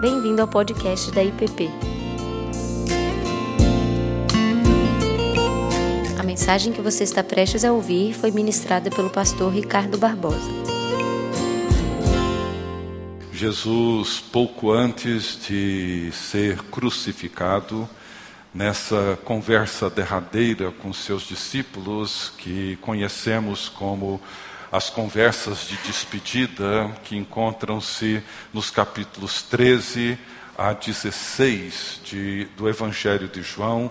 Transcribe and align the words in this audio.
Bem-vindo 0.00 0.40
ao 0.40 0.46
podcast 0.46 1.10
da 1.10 1.24
IPP. 1.24 1.68
A 6.16 6.22
mensagem 6.22 6.72
que 6.72 6.80
você 6.80 7.02
está 7.02 7.24
prestes 7.24 7.64
a 7.64 7.72
ouvir 7.72 8.14
foi 8.14 8.30
ministrada 8.30 8.90
pelo 8.90 9.10
pastor 9.10 9.52
Ricardo 9.52 9.98
Barbosa. 9.98 10.52
Jesus, 13.32 14.20
pouco 14.20 14.70
antes 14.70 15.36
de 15.48 16.12
ser 16.12 16.62
crucificado, 16.70 17.88
nessa 18.54 19.18
conversa 19.24 19.90
derradeira 19.90 20.70
com 20.70 20.92
seus 20.92 21.24
discípulos, 21.24 22.32
que 22.38 22.76
conhecemos 22.82 23.68
como 23.68 24.20
as 24.70 24.90
conversas 24.90 25.66
de 25.66 25.76
despedida, 25.78 26.90
que 27.04 27.16
encontram-se 27.16 28.22
nos 28.52 28.70
capítulos 28.70 29.42
13 29.42 30.18
a 30.56 30.72
16 30.72 32.00
de, 32.04 32.44
do 32.56 32.68
Evangelho 32.68 33.28
de 33.28 33.40
João. 33.42 33.90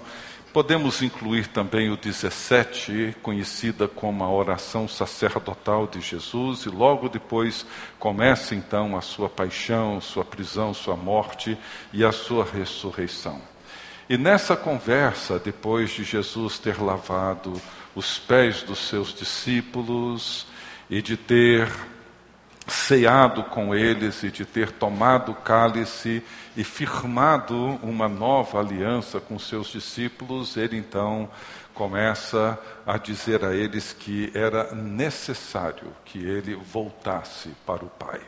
Podemos 0.53 1.01
incluir 1.01 1.47
também 1.47 1.89
o 1.89 1.97
17, 1.97 3.15
conhecida 3.23 3.87
como 3.87 4.23
a 4.23 4.29
oração 4.29 4.87
sacerdotal 4.87 5.87
de 5.87 5.99
Jesus, 5.99 6.61
e 6.65 6.69
logo 6.69 7.09
depois 7.09 7.65
começa 7.97 8.53
então 8.53 8.95
a 8.95 9.01
sua 9.01 9.29
paixão, 9.29 9.99
sua 9.99 10.23
prisão, 10.23 10.73
sua 10.73 10.95
morte 10.95 11.57
e 11.91 12.03
a 12.03 12.11
sua 12.11 12.45
ressurreição. 12.45 13.41
E 14.09 14.17
nessa 14.17 14.55
conversa, 14.55 15.39
depois 15.39 15.89
de 15.89 16.03
Jesus 16.03 16.59
ter 16.59 16.81
lavado 16.81 17.59
os 17.95 18.19
pés 18.19 18.61
dos 18.61 18.79
seus 18.87 19.13
discípulos, 19.13 20.45
e 20.89 21.01
de 21.01 21.17
ter 21.17 21.69
ceado 22.67 23.43
com 23.43 23.73
eles 23.73 24.23
e 24.23 24.31
de 24.31 24.45
ter 24.45 24.71
tomado 24.71 25.31
o 25.31 25.35
cálice 25.35 26.21
e 26.55 26.63
firmado 26.63 27.79
uma 27.81 28.09
nova 28.09 28.59
aliança 28.59 29.19
com 29.19 29.39
seus 29.39 29.67
discípulos, 29.67 30.57
ele 30.57 30.77
então 30.77 31.29
começa 31.73 32.59
a 32.85 32.97
dizer 32.97 33.45
a 33.45 33.55
eles 33.55 33.93
que 33.93 34.31
era 34.33 34.73
necessário 34.73 35.93
que 36.03 36.17
ele 36.17 36.55
voltasse 36.55 37.49
para 37.65 37.85
o 37.85 37.89
Pai. 37.89 38.19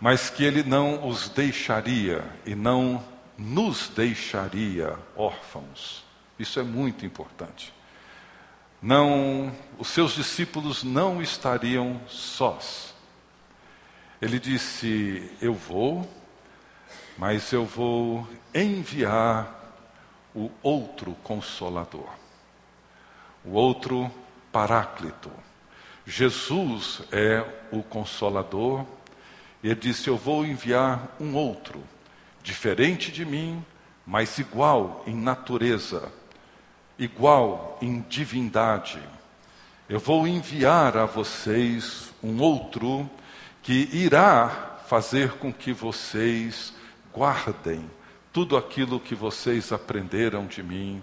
Mas 0.00 0.28
que 0.28 0.44
ele 0.44 0.62
não 0.62 1.08
os 1.08 1.28
deixaria 1.28 2.24
e 2.44 2.54
não 2.54 3.02
nos 3.36 3.88
deixaria 3.88 4.96
órfãos. 5.16 6.04
Isso 6.38 6.60
é 6.60 6.62
muito 6.62 7.06
importante 7.06 7.77
não, 8.80 9.52
os 9.76 9.88
seus 9.88 10.14
discípulos 10.14 10.84
não 10.84 11.20
estariam 11.20 12.00
sós. 12.06 12.94
Ele 14.22 14.38
disse: 14.38 15.30
Eu 15.40 15.54
vou, 15.54 16.08
mas 17.16 17.52
eu 17.52 17.64
vou 17.64 18.26
enviar 18.54 19.54
o 20.34 20.50
outro 20.62 21.12
consolador, 21.24 22.08
o 23.44 23.52
outro 23.52 24.10
paráclito. 24.52 25.30
Jesus 26.06 27.02
é 27.10 27.44
o 27.72 27.82
consolador, 27.82 28.86
ele 29.62 29.74
disse: 29.74 30.08
Eu 30.08 30.16
vou 30.16 30.46
enviar 30.46 31.16
um 31.18 31.34
outro, 31.34 31.82
diferente 32.42 33.10
de 33.10 33.24
mim, 33.24 33.64
mas 34.06 34.38
igual 34.38 35.02
em 35.06 35.14
natureza, 35.16 36.12
igual 36.98 37.78
em 37.80 38.04
divindade. 38.08 38.98
Eu 39.88 40.00
vou 40.00 40.26
enviar 40.26 40.96
a 40.96 41.06
vocês 41.06 42.12
um 42.22 42.40
outro 42.40 43.08
que 43.62 43.88
irá 43.92 44.78
fazer 44.86 45.32
com 45.32 45.52
que 45.52 45.72
vocês 45.72 46.72
guardem 47.14 47.88
tudo 48.32 48.56
aquilo 48.56 49.00
que 49.00 49.14
vocês 49.14 49.72
aprenderam 49.72 50.46
de 50.46 50.62
mim. 50.62 51.02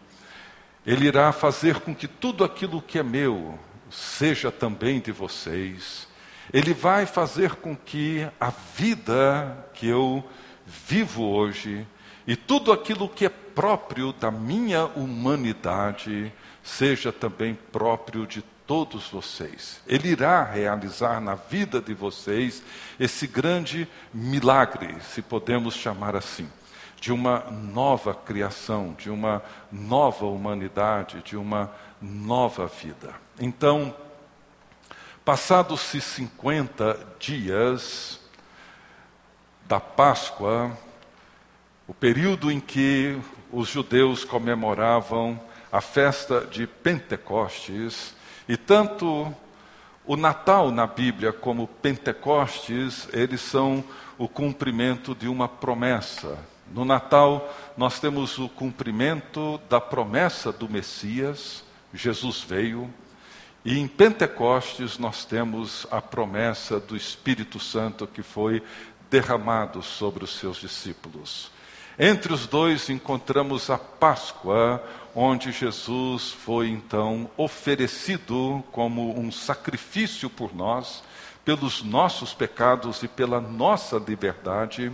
Ele 0.85 1.07
irá 1.07 1.31
fazer 1.31 1.79
com 1.79 1.93
que 1.95 2.07
tudo 2.07 2.43
aquilo 2.43 2.81
que 2.81 2.99
é 2.99 3.03
meu 3.03 3.57
seja 3.89 4.51
também 4.51 4.99
de 4.99 5.11
vocês. 5.11 6.07
Ele 6.53 6.73
vai 6.73 7.05
fazer 7.05 7.55
com 7.55 7.75
que 7.75 8.27
a 8.39 8.51
vida 8.75 9.67
que 9.73 9.87
eu 9.87 10.23
vivo 10.65 11.23
hoje 11.23 11.85
e 12.27 12.35
tudo 12.35 12.71
aquilo 12.71 13.09
que 13.09 13.25
é 13.25 13.31
próprio 13.55 14.11
da 14.11 14.29
minha 14.29 14.85
humanidade 14.85 16.31
seja 16.61 17.11
também 17.11 17.57
próprio 17.71 18.27
de 18.27 18.41
todos 18.67 19.07
vocês. 19.07 19.81
Ele 19.87 20.09
irá 20.09 20.43
realizar 20.43 21.21
na 21.21 21.35
vida 21.35 21.79
de 21.79 21.93
vocês 21.93 22.61
esse 22.99 23.25
grande 23.25 23.87
milagre, 24.13 24.97
se 25.01 25.21
podemos 25.21 25.75
chamar 25.75 26.15
assim, 26.15 26.49
de 26.99 27.11
uma 27.13 27.39
nova 27.51 28.13
criação, 28.13 28.95
de 28.97 29.09
uma 29.09 29.43
nova 29.71 30.25
humanidade, 30.25 31.21
de 31.23 31.37
uma 31.37 31.71
nova 32.01 32.67
vida. 32.67 33.13
Então, 33.39 33.95
passados-se 35.23 36.01
50 36.01 36.97
dias 37.19 38.19
da 39.67 39.79
Páscoa, 39.79 40.75
o 41.87 41.93
período 41.93 42.51
em 42.51 42.59
que 42.59 43.19
os 43.55 43.69
judeus 43.69 44.25
comemoravam 44.25 45.39
a 45.71 45.79
festa 45.79 46.41
de 46.41 46.67
Pentecostes, 46.67 48.13
e 48.49 48.57
tanto 48.57 49.33
o 50.05 50.17
Natal 50.17 50.71
na 50.71 50.85
Bíblia 50.85 51.31
como 51.31 51.65
Pentecostes, 51.65 53.07
eles 53.13 53.39
são 53.39 53.81
o 54.17 54.27
cumprimento 54.27 55.15
de 55.15 55.29
uma 55.29 55.47
promessa. 55.47 56.37
No 56.69 56.83
Natal, 56.83 57.49
nós 57.77 57.97
temos 57.97 58.37
o 58.37 58.49
cumprimento 58.49 59.57
da 59.69 59.79
promessa 59.79 60.51
do 60.51 60.67
Messias, 60.67 61.63
Jesus 61.93 62.41
veio, 62.41 62.93
e 63.63 63.79
em 63.79 63.87
Pentecostes 63.87 64.97
nós 64.97 65.23
temos 65.23 65.87
a 65.89 66.01
promessa 66.01 66.77
do 66.77 66.93
Espírito 66.93 67.57
Santo 67.57 68.05
que 68.05 68.21
foi 68.21 68.61
derramado 69.09 69.81
sobre 69.81 70.25
os 70.25 70.37
seus 70.37 70.57
discípulos. 70.57 71.54
Entre 71.97 72.33
os 72.33 72.45
dois 72.45 72.89
encontramos 72.89 73.69
a 73.69 73.77
Páscoa, 73.77 74.83
onde 75.15 75.53
Jesus 75.53 76.29
foi 76.29 76.67
então 76.67 77.29
oferecido 77.37 78.61
como 78.69 79.17
um 79.17 79.31
sacrifício 79.31 80.29
por 80.29 80.53
nós, 80.53 81.01
pelos 81.45 81.81
nossos 81.81 82.33
pecados 82.33 83.01
e 83.01 83.07
pela 83.07 83.39
nossa 83.39 83.97
liberdade. 83.97 84.91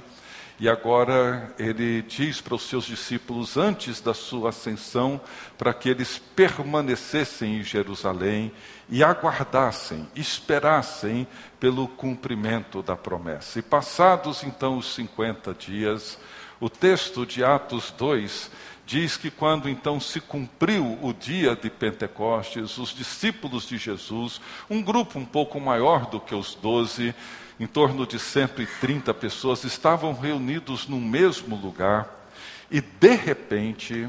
E 0.59 0.69
agora 0.69 1.51
ele 1.57 2.03
diz 2.03 2.39
para 2.39 2.53
os 2.53 2.61
seus 2.69 2.85
discípulos, 2.85 3.57
antes 3.57 3.99
da 3.99 4.13
sua 4.13 4.49
ascensão, 4.49 5.19
para 5.57 5.73
que 5.73 5.89
eles 5.89 6.21
permanecessem 6.35 7.57
em 7.57 7.63
Jerusalém 7.63 8.51
e 8.87 9.03
aguardassem, 9.03 10.07
esperassem 10.15 11.27
pelo 11.59 11.87
cumprimento 11.87 12.83
da 12.83 12.95
promessa. 12.95 13.57
E 13.57 13.63
passados 13.63 14.43
então 14.43 14.77
os 14.77 14.93
50 14.93 15.51
dias, 15.55 16.19
o 16.61 16.69
texto 16.69 17.25
de 17.25 17.43
Atos 17.43 17.91
2 17.97 18.51
diz 18.85 19.17
que 19.17 19.31
quando 19.31 19.67
então 19.67 19.99
se 19.99 20.21
cumpriu 20.21 20.99
o 21.01 21.11
dia 21.11 21.55
de 21.55 21.71
Pentecostes, 21.71 22.77
os 22.77 22.93
discípulos 22.93 23.67
de 23.67 23.77
Jesus, 23.77 24.39
um 24.69 24.81
grupo 24.81 25.17
um 25.17 25.25
pouco 25.25 25.59
maior 25.59 26.05
do 26.05 26.19
que 26.19 26.35
os 26.35 26.53
doze, 26.53 27.15
em 27.59 27.65
torno 27.65 28.05
de 28.05 28.19
130 28.19 29.11
pessoas, 29.15 29.63
estavam 29.63 30.13
reunidos 30.13 30.87
no 30.87 31.01
mesmo 31.01 31.55
lugar 31.55 32.29
e 32.69 32.79
de 32.79 33.15
repente 33.15 34.07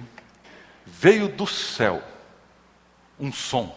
veio 0.84 1.28
do 1.28 1.46
céu 1.46 2.02
um 3.18 3.32
som, 3.32 3.74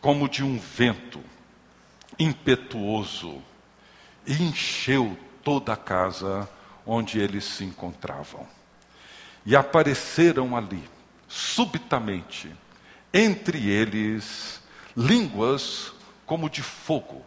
como 0.00 0.28
de 0.28 0.44
um 0.44 0.56
vento 0.58 1.20
impetuoso, 2.18 3.42
e 4.24 4.34
encheu 4.42 5.16
toda 5.42 5.72
a 5.72 5.76
casa 5.76 6.48
onde 6.86 7.18
eles 7.18 7.44
se 7.44 7.64
encontravam. 7.64 8.46
E 9.44 9.56
apareceram 9.56 10.56
ali, 10.56 10.82
subitamente, 11.28 12.50
entre 13.12 13.68
eles, 13.68 14.60
línguas 14.96 15.92
como 16.24 16.48
de 16.48 16.62
fogo, 16.62 17.24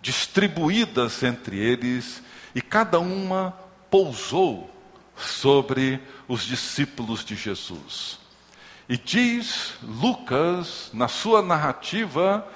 distribuídas 0.00 1.22
entre 1.22 1.58
eles, 1.58 2.22
e 2.54 2.60
cada 2.60 2.98
uma 2.98 3.52
pousou 3.90 4.70
sobre 5.16 6.00
os 6.28 6.42
discípulos 6.42 7.24
de 7.24 7.34
Jesus. 7.34 8.18
E 8.88 8.96
diz 8.96 9.74
Lucas, 9.82 10.90
na 10.92 11.08
sua 11.08 11.42
narrativa, 11.42 12.46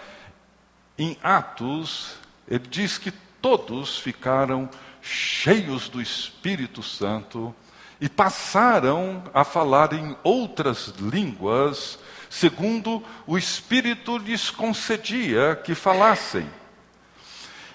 em 0.96 1.16
Atos, 1.22 2.14
ele 2.46 2.66
diz 2.68 2.98
que 2.98 3.10
todos 3.40 3.98
ficaram 3.98 4.68
cheios 5.02 5.88
do 5.88 6.00
Espírito 6.00 6.82
Santo 6.82 7.54
e 8.00 8.08
passaram 8.08 9.22
a 9.34 9.44
falar 9.44 9.92
em 9.92 10.16
outras 10.22 10.94
línguas, 10.98 11.98
segundo 12.28 13.02
o 13.26 13.36
Espírito 13.36 14.16
lhes 14.18 14.50
concedia 14.50 15.60
que 15.62 15.74
falassem. 15.74 16.48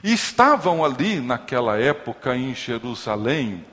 E 0.03 0.13
estavam 0.13 0.83
ali 0.83 1.19
naquela 1.19 1.79
época 1.79 2.35
em 2.35 2.53
Jerusalém 2.53 3.65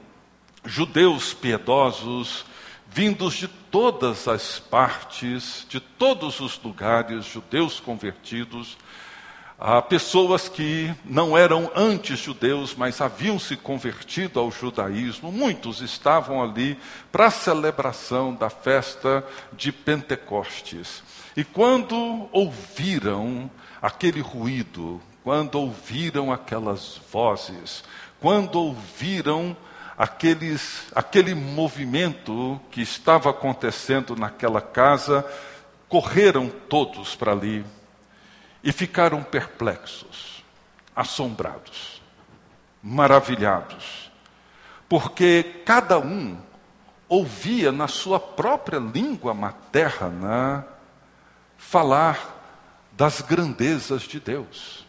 judeus 0.65 1.35
piedosos, 1.35 2.45
vindos 2.89 3.35
de 3.35 3.49
todas 3.49 4.29
as 4.29 4.59
partes, 4.61 5.67
de 5.69 5.81
todos 5.81 6.41
os 6.41 6.61
lugares, 6.63 7.25
judeus 7.25 7.81
convertidos, 7.81 8.77
a 9.65 9.81
pessoas 9.81 10.49
que 10.49 10.93
não 11.05 11.39
eram 11.39 11.71
antes 11.77 12.19
judeus, 12.19 12.75
mas 12.75 13.01
haviam 13.01 13.39
se 13.39 13.57
convertido 13.57 14.41
ao 14.41 14.51
judaísmo, 14.51 15.31
muitos 15.31 15.81
estavam 15.81 16.43
ali 16.43 16.77
para 17.13 17.27
a 17.27 17.31
celebração 17.31 18.35
da 18.35 18.51
festa 18.51 19.25
de 19.53 19.71
Pentecostes. 19.71 21.05
E 21.37 21.45
quando 21.45 22.29
ouviram 22.33 23.49
aquele 23.81 24.21
ruído, 24.21 25.01
quando 25.23 25.55
ouviram 25.55 26.33
aquelas 26.33 27.01
vozes, 27.13 27.85
quando 28.19 28.57
ouviram 28.57 29.57
aqueles, 29.97 30.89
aquele 30.93 31.37
movimento 31.37 32.61
que 32.69 32.81
estava 32.81 33.31
acontecendo 33.31 34.17
naquela 34.17 34.61
casa, 34.61 35.25
correram 35.89 36.51
todos 36.69 37.15
para 37.15 37.31
ali 37.31 37.65
e 38.63 38.73
ficaram 38.73 39.23
perplexos, 39.23 40.45
assombrados, 40.95 42.03
maravilhados, 42.83 44.11
porque 44.89 45.63
cada 45.65 45.99
um 45.99 46.39
ouvia 47.09 47.73
na 47.73 47.89
sua 47.89 48.21
própria 48.21 48.79
língua 48.79 49.35
materna 49.35 50.67
falar 51.59 52.41
das 52.93 53.21
grandezas 53.21 54.03
de 54.03 54.21
Deus. 54.21 54.87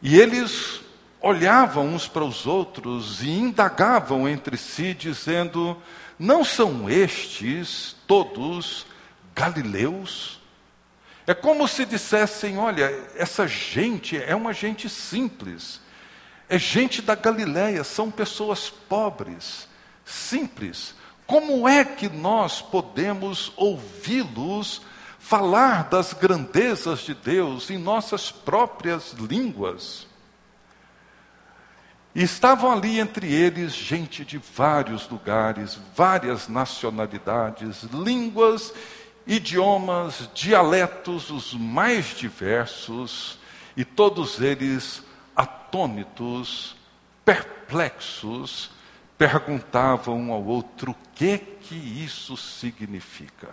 E 0.00 0.18
eles 0.18 0.80
olhavam 1.20 1.86
uns 1.86 2.06
para 2.06 2.24
os 2.24 2.46
outros 2.46 3.22
e 3.22 3.30
indagavam 3.30 4.28
entre 4.28 4.56
si, 4.56 4.94
dizendo: 4.94 5.76
Não 6.18 6.44
são 6.44 6.88
estes 6.88 7.96
todos 8.06 8.86
galileus? 9.34 10.40
É 11.28 11.34
como 11.34 11.68
se 11.68 11.84
dissessem: 11.84 12.56
Olha, 12.56 12.90
essa 13.14 13.46
gente 13.46 14.16
é 14.16 14.34
uma 14.34 14.54
gente 14.54 14.88
simples, 14.88 15.78
é 16.48 16.58
gente 16.58 17.02
da 17.02 17.14
Galileia, 17.14 17.84
são 17.84 18.10
pessoas 18.10 18.70
pobres, 18.70 19.68
simples. 20.06 20.94
Como 21.26 21.68
é 21.68 21.84
que 21.84 22.08
nós 22.08 22.62
podemos 22.62 23.52
ouvi-los 23.56 24.80
falar 25.18 25.90
das 25.90 26.14
grandezas 26.14 27.00
de 27.00 27.12
Deus 27.12 27.68
em 27.68 27.76
nossas 27.76 28.32
próprias 28.32 29.12
línguas? 29.12 30.06
E 32.14 32.22
estavam 32.22 32.72
ali 32.72 32.98
entre 32.98 33.30
eles 33.30 33.74
gente 33.74 34.24
de 34.24 34.38
vários 34.38 35.06
lugares, 35.10 35.78
várias 35.94 36.48
nacionalidades, 36.48 37.82
línguas, 37.92 38.72
idiomas, 39.28 40.30
dialetos 40.34 41.28
os 41.28 41.52
mais 41.52 42.06
diversos, 42.06 43.38
e 43.76 43.84
todos 43.84 44.40
eles 44.40 45.02
atônitos, 45.36 46.74
perplexos, 47.24 48.70
perguntavam 49.18 50.18
um 50.18 50.32
ao 50.32 50.42
outro 50.42 50.92
o 50.92 50.96
que 51.14 51.36
que 51.38 51.74
isso 51.74 52.36
significa. 52.36 53.50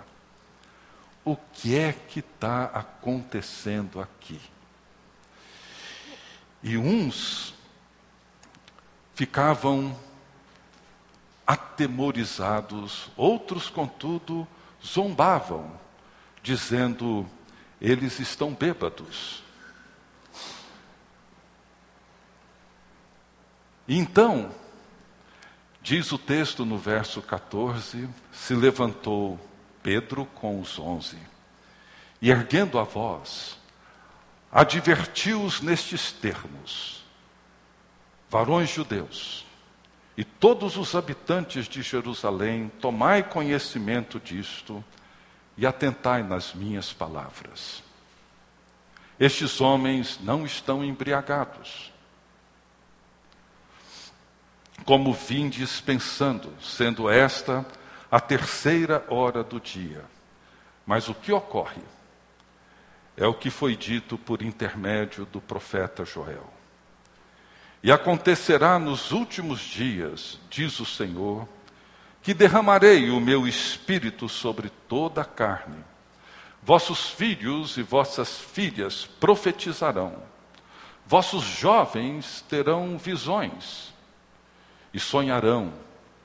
O 1.25 1.35
que 1.35 1.75
é 1.75 1.91
que 1.91 2.19
está 2.19 2.65
acontecendo 2.65 3.99
aqui? 3.99 4.39
E 6.63 6.77
uns 6.77 7.53
ficavam 9.13 9.97
atemorizados, 11.45 13.09
outros, 13.17 13.69
contudo, 13.69 14.47
zombavam, 14.85 15.71
dizendo: 16.43 17.27
eles 17.81 18.19
estão 18.19 18.53
bêbados. 18.53 19.43
então, 23.87 24.51
diz 25.81 26.11
o 26.11 26.17
texto 26.17 26.65
no 26.65 26.77
verso 26.77 27.21
14: 27.21 28.09
se 28.31 28.53
levantou 28.53 29.39
Pedro 29.83 30.25
com 30.25 30.59
os 30.59 30.79
onze, 30.79 31.17
e 32.21 32.31
erguendo 32.31 32.79
a 32.79 32.83
voz, 32.83 33.57
advertiu-os 34.51 35.61
nestes 35.61 36.11
termos: 36.11 37.03
varões 38.29 38.69
judeus, 38.69 39.45
e 40.17 40.23
todos 40.23 40.77
os 40.77 40.95
habitantes 40.95 41.67
de 41.67 41.81
Jerusalém, 41.81 42.71
tomai 42.79 43.21
conhecimento 43.21 44.19
disto 44.19 44.83
e 45.57 45.65
atentai 45.65 46.23
nas 46.23 46.53
minhas 46.53 46.93
palavras. 46.93 47.83
Estes 49.19 49.59
homens 49.59 50.19
não 50.21 50.45
estão 50.45 50.83
embriagados, 50.83 51.91
como 54.85 55.13
vindes 55.13 55.81
pensando, 55.81 56.53
sendo 56.61 57.09
esta 57.09 57.65
a 58.11 58.19
terceira 58.19 59.05
hora 59.09 59.43
do 59.43 59.59
dia. 59.59 60.03
Mas 60.85 61.09
o 61.09 61.15
que 61.15 61.31
ocorre 61.31 61.81
é 63.17 63.25
o 63.25 63.33
que 63.33 63.49
foi 63.49 63.75
dito 63.75 64.17
por 64.17 64.41
intermédio 64.41 65.25
do 65.25 65.41
profeta 65.41 66.05
Joel. 66.05 66.54
E 67.83 67.91
acontecerá 67.91 68.79
nos 68.79 69.11
últimos 69.11 69.59
dias, 69.59 70.39
diz 70.49 70.79
o 70.79 70.85
Senhor, 70.85 71.47
que 72.21 72.33
derramarei 72.33 73.11
o 73.11 73.19
meu 73.19 73.47
espírito 73.47 74.27
sobre 74.27 74.69
toda 74.87 75.21
a 75.21 75.25
carne. 75.25 75.83
Vossos 76.63 77.09
filhos 77.09 77.77
e 77.77 77.83
vossas 77.83 78.39
filhas 78.39 79.05
profetizarão, 79.05 80.23
vossos 81.05 81.43
jovens 81.43 82.43
terão 82.49 82.97
visões 82.97 83.93
e 84.91 84.99
sonharão 84.99 85.71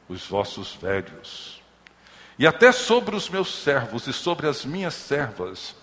os 0.08 0.26
vossos 0.26 0.74
velhos. 0.74 1.60
E 2.38 2.46
até 2.46 2.72
sobre 2.72 3.14
os 3.14 3.28
meus 3.28 3.54
servos 3.54 4.06
e 4.06 4.14
sobre 4.14 4.48
as 4.48 4.64
minhas 4.64 4.94
servas 4.94 5.76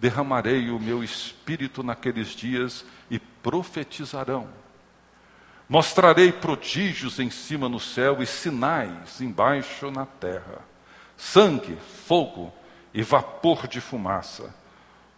derramarei 0.00 0.70
o 0.70 0.80
meu 0.80 1.04
espírito 1.04 1.84
naqueles 1.84 2.28
dias 2.28 2.84
e 3.08 3.20
profetizarão. 3.20 4.48
Mostrarei 5.70 6.32
prodígios 6.32 7.20
em 7.20 7.30
cima 7.30 7.68
no 7.68 7.78
céu 7.78 8.20
e 8.20 8.26
sinais 8.26 9.20
embaixo 9.20 9.88
na 9.88 10.04
terra: 10.04 10.58
sangue, 11.16 11.78
fogo 12.06 12.52
e 12.92 13.04
vapor 13.04 13.68
de 13.68 13.80
fumaça. 13.80 14.52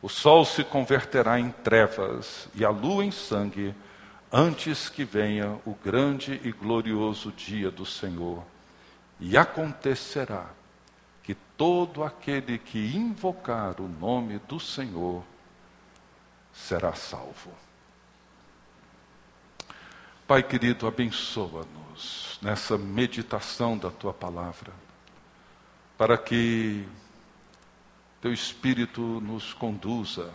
O 0.02 0.10
sol 0.10 0.44
se 0.44 0.62
converterá 0.62 1.40
em 1.40 1.50
trevas 1.50 2.50
e 2.54 2.66
a 2.66 2.68
lua 2.68 3.02
em 3.02 3.10
sangue, 3.10 3.74
antes 4.30 4.90
que 4.90 5.04
venha 5.04 5.58
o 5.64 5.74
grande 5.74 6.38
e 6.44 6.52
glorioso 6.52 7.32
dia 7.32 7.70
do 7.70 7.86
Senhor. 7.86 8.44
E 9.18 9.38
acontecerá 9.38 10.50
que 11.22 11.34
todo 11.56 12.04
aquele 12.04 12.58
que 12.58 12.94
invocar 12.94 13.80
o 13.80 13.88
nome 13.88 14.38
do 14.46 14.60
Senhor 14.60 15.24
será 16.52 16.92
salvo. 16.92 17.61
Pai 20.26 20.42
querido, 20.42 20.86
abençoa-nos 20.86 22.38
nessa 22.40 22.78
meditação 22.78 23.76
da 23.76 23.90
tua 23.90 24.14
palavra, 24.14 24.72
para 25.98 26.16
que 26.16 26.86
teu 28.20 28.32
Espírito 28.32 29.00
nos 29.00 29.52
conduza 29.52 30.32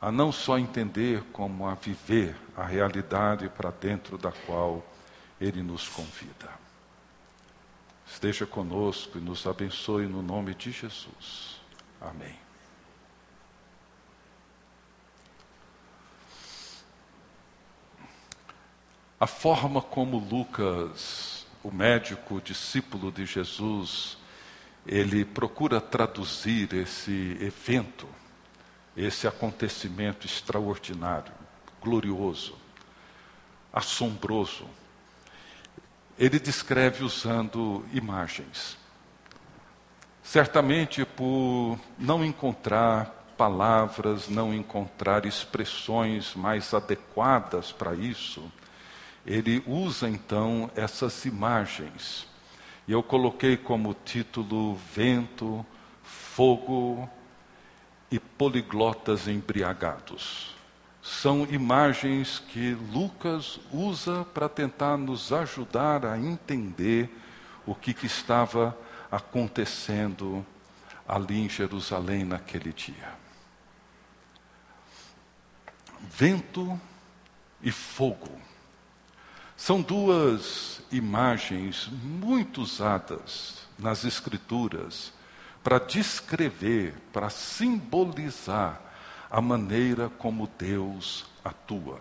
a 0.00 0.10
não 0.10 0.32
só 0.32 0.58
entender, 0.58 1.22
como 1.32 1.68
a 1.68 1.74
viver 1.74 2.36
a 2.56 2.64
realidade 2.64 3.48
para 3.48 3.70
dentro 3.70 4.18
da 4.18 4.32
qual 4.32 4.84
Ele 5.40 5.62
nos 5.62 5.88
convida. 5.88 6.50
Esteja 8.04 8.44
conosco 8.44 9.18
e 9.18 9.20
nos 9.20 9.46
abençoe 9.46 10.06
no 10.06 10.20
nome 10.20 10.54
de 10.56 10.72
Jesus. 10.72 11.60
Amém. 12.00 12.41
A 19.22 19.26
forma 19.28 19.80
como 19.80 20.18
Lucas, 20.18 21.46
o 21.62 21.70
médico 21.70 22.40
discípulo 22.40 23.12
de 23.12 23.24
Jesus, 23.24 24.18
ele 24.84 25.24
procura 25.24 25.80
traduzir 25.80 26.74
esse 26.74 27.38
evento, 27.40 28.08
esse 28.96 29.28
acontecimento 29.28 30.26
extraordinário, 30.26 31.32
glorioso, 31.80 32.58
assombroso. 33.72 34.66
Ele 36.18 36.40
descreve 36.40 37.04
usando 37.04 37.86
imagens. 37.92 38.76
Certamente 40.20 41.04
por 41.04 41.78
não 41.96 42.24
encontrar 42.24 43.32
palavras, 43.38 44.28
não 44.28 44.52
encontrar 44.52 45.26
expressões 45.26 46.34
mais 46.34 46.74
adequadas 46.74 47.70
para 47.70 47.94
isso, 47.94 48.50
ele 49.24 49.62
usa 49.66 50.08
então 50.08 50.70
essas 50.74 51.24
imagens. 51.24 52.26
E 52.86 52.92
eu 52.92 53.02
coloquei 53.02 53.56
como 53.56 53.94
título 53.94 54.74
Vento, 54.94 55.64
Fogo 56.02 57.08
e 58.10 58.18
Poliglotas 58.18 59.28
Embriagados. 59.28 60.54
São 61.00 61.44
imagens 61.50 62.38
que 62.38 62.76
Lucas 62.92 63.58
usa 63.72 64.24
para 64.24 64.48
tentar 64.48 64.96
nos 64.96 65.32
ajudar 65.32 66.04
a 66.04 66.18
entender 66.18 67.10
o 67.66 67.74
que, 67.74 67.94
que 67.94 68.06
estava 68.06 68.76
acontecendo 69.10 70.44
ali 71.06 71.40
em 71.40 71.48
Jerusalém 71.48 72.24
naquele 72.24 72.72
dia. 72.72 73.14
Vento 76.00 76.80
e 77.60 77.70
fogo 77.70 78.51
são 79.56 79.80
duas 79.80 80.80
imagens 80.90 81.88
muito 82.02 82.62
usadas 82.62 83.58
nas 83.78 84.04
Escrituras 84.04 85.12
para 85.62 85.78
descrever, 85.78 86.94
para 87.12 87.30
simbolizar 87.30 88.80
a 89.30 89.40
maneira 89.40 90.10
como 90.18 90.50
Deus 90.58 91.24
atua. 91.44 92.00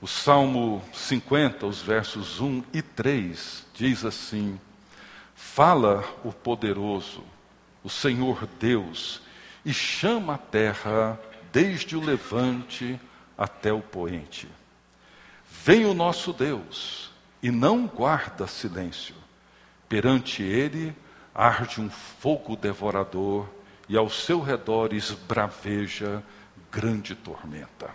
O 0.00 0.06
Salmo 0.06 0.82
50, 0.92 1.66
os 1.66 1.80
versos 1.80 2.40
1 2.40 2.62
e 2.72 2.82
3, 2.82 3.66
diz 3.74 4.04
assim: 4.04 4.60
Fala 5.34 6.04
o 6.24 6.32
poderoso, 6.32 7.24
o 7.82 7.90
Senhor 7.90 8.46
Deus, 8.60 9.20
e 9.64 9.72
chama 9.72 10.34
a 10.34 10.38
terra 10.38 11.18
desde 11.52 11.96
o 11.96 12.04
levante 12.04 13.00
até 13.36 13.72
o 13.72 13.80
poente. 13.80 14.48
Vem 15.64 15.84
o 15.84 15.94
nosso 15.94 16.32
Deus 16.32 17.10
e 17.42 17.50
não 17.50 17.86
guarda 17.86 18.46
silêncio. 18.46 19.14
Perante 19.88 20.42
ele 20.42 20.94
arde 21.34 21.80
um 21.80 21.90
fogo 21.90 22.56
devorador 22.56 23.48
e 23.88 23.96
ao 23.96 24.08
seu 24.08 24.40
redor 24.40 24.92
esbraveja 24.92 26.22
grande 26.70 27.14
tormenta. 27.14 27.90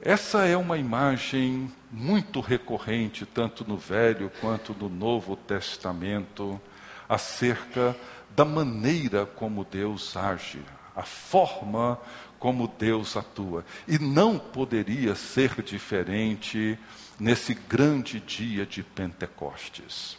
Essa 0.00 0.44
é 0.44 0.56
uma 0.56 0.76
imagem 0.76 1.72
muito 1.90 2.40
recorrente, 2.40 3.24
tanto 3.24 3.64
no 3.66 3.78
Velho 3.78 4.30
quanto 4.40 4.74
no 4.74 4.88
Novo 4.88 5.36
Testamento, 5.36 6.60
acerca 7.08 7.96
da 8.34 8.44
maneira 8.44 9.24
como 9.24 9.64
Deus 9.64 10.16
age, 10.16 10.60
a 10.94 11.02
forma 11.02 11.98
como 12.46 12.68
Deus 12.78 13.16
atua. 13.16 13.64
E 13.88 13.98
não 13.98 14.38
poderia 14.38 15.16
ser 15.16 15.60
diferente 15.62 16.78
nesse 17.18 17.52
grande 17.54 18.20
dia 18.20 18.64
de 18.64 18.84
Pentecostes. 18.84 20.16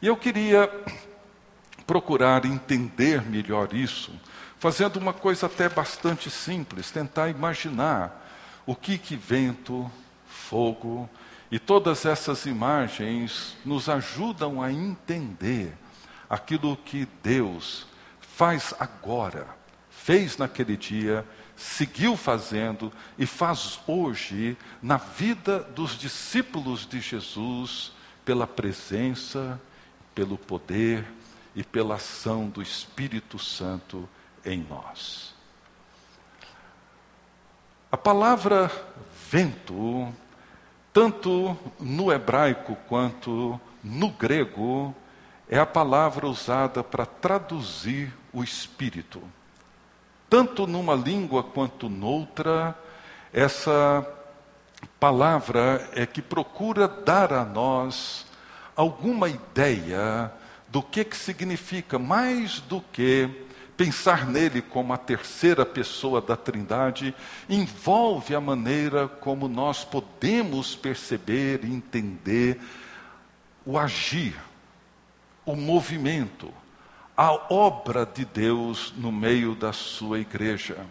E 0.00 0.06
eu 0.06 0.16
queria 0.16 0.70
procurar 1.84 2.44
entender 2.44 3.22
melhor 3.22 3.74
isso, 3.74 4.12
fazendo 4.60 5.00
uma 5.00 5.12
coisa 5.12 5.46
até 5.46 5.68
bastante 5.68 6.30
simples, 6.30 6.92
tentar 6.92 7.28
imaginar 7.30 8.32
o 8.64 8.76
que 8.76 8.96
que 8.96 9.16
vento, 9.16 9.90
fogo 10.28 11.10
e 11.50 11.58
todas 11.58 12.06
essas 12.06 12.46
imagens 12.46 13.56
nos 13.64 13.88
ajudam 13.88 14.62
a 14.62 14.70
entender 14.70 15.72
aquilo 16.28 16.76
que 16.76 17.08
Deus 17.24 17.88
faz 18.20 18.72
agora, 18.78 19.48
fez 19.90 20.38
naquele 20.38 20.76
dia, 20.76 21.26
seguiu 21.60 22.16
fazendo 22.16 22.90
e 23.18 23.26
faz 23.26 23.78
hoje 23.86 24.56
na 24.82 24.96
vida 24.96 25.60
dos 25.60 25.98
discípulos 25.98 26.86
de 26.86 27.00
Jesus, 27.00 27.92
pela 28.24 28.46
presença, 28.46 29.60
pelo 30.14 30.38
poder 30.38 31.04
e 31.54 31.62
pela 31.62 31.96
ação 31.96 32.48
do 32.48 32.62
Espírito 32.62 33.38
Santo 33.38 34.08
em 34.42 34.66
nós. 34.68 35.34
A 37.92 37.96
palavra 37.96 38.70
vento, 39.30 40.10
tanto 40.94 41.54
no 41.78 42.10
hebraico 42.10 42.74
quanto 42.88 43.60
no 43.84 44.08
grego, 44.08 44.94
é 45.46 45.58
a 45.58 45.66
palavra 45.66 46.26
usada 46.26 46.82
para 46.82 47.04
traduzir 47.04 48.14
o 48.32 48.42
espírito. 48.42 49.22
Tanto 50.30 50.66
numa 50.66 50.94
língua 50.94 51.42
quanto 51.42 51.90
noutra, 51.90 52.74
essa 53.32 54.06
palavra 54.98 55.90
é 55.92 56.06
que 56.06 56.22
procura 56.22 56.88
dar 56.88 57.32
a 57.32 57.44
nós 57.44 58.24
alguma 58.74 59.28
ideia 59.28 60.32
do 60.68 60.82
que, 60.82 61.04
que 61.04 61.16
significa, 61.16 61.98
mais 61.98 62.60
do 62.60 62.80
que 62.80 63.28
Pensar 63.80 64.26
nele 64.26 64.60
como 64.60 64.92
a 64.92 64.98
terceira 64.98 65.64
pessoa 65.64 66.20
da 66.20 66.36
Trindade 66.36 67.14
envolve 67.48 68.34
a 68.34 68.40
maneira 68.40 69.08
como 69.08 69.48
nós 69.48 69.86
podemos 69.86 70.76
perceber 70.76 71.64
e 71.64 71.72
entender 71.72 72.60
o 73.64 73.78
agir, 73.78 74.36
o 75.46 75.56
movimento, 75.56 76.52
a 77.16 77.52
obra 77.52 78.06
de 78.06 78.24
Deus 78.24 78.92
no 78.96 79.10
meio 79.12 79.54
da 79.54 79.72
sua 79.72 80.18
igreja. 80.18 80.86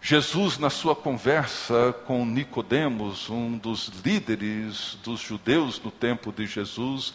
Jesus, 0.00 0.58
na 0.58 0.70
sua 0.70 0.94
conversa 0.94 1.92
com 2.06 2.24
Nicodemos, 2.24 3.28
um 3.28 3.58
dos 3.58 3.88
líderes 4.04 4.96
dos 5.02 5.20
judeus 5.20 5.80
no 5.82 5.90
tempo 5.90 6.32
de 6.32 6.46
Jesus, 6.46 7.14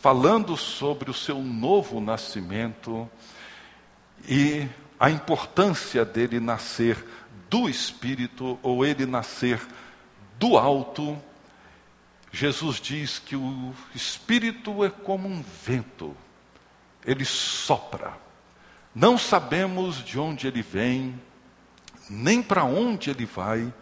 falando 0.00 0.56
sobre 0.56 1.10
o 1.10 1.14
seu 1.14 1.38
novo 1.38 2.00
nascimento, 2.00 3.08
e 4.28 4.68
a 5.00 5.10
importância 5.10 6.04
dele 6.04 6.38
nascer 6.38 7.04
do 7.48 7.68
Espírito 7.68 8.58
ou 8.62 8.84
ele 8.84 9.06
nascer 9.06 9.60
do 10.38 10.56
alto, 10.56 11.18
Jesus 12.30 12.80
diz 12.80 13.18
que 13.18 13.36
o 13.36 13.74
Espírito 13.94 14.84
é 14.84 14.90
como 14.90 15.28
um 15.28 15.44
vento, 15.64 16.16
ele 17.04 17.24
sopra. 17.24 18.14
Não 18.94 19.16
sabemos 19.16 20.04
de 20.04 20.18
onde 20.18 20.46
ele 20.46 20.62
vem, 20.62 21.20
nem 22.08 22.42
para 22.42 22.64
onde 22.64 23.10
ele 23.10 23.24
vai, 23.24 23.72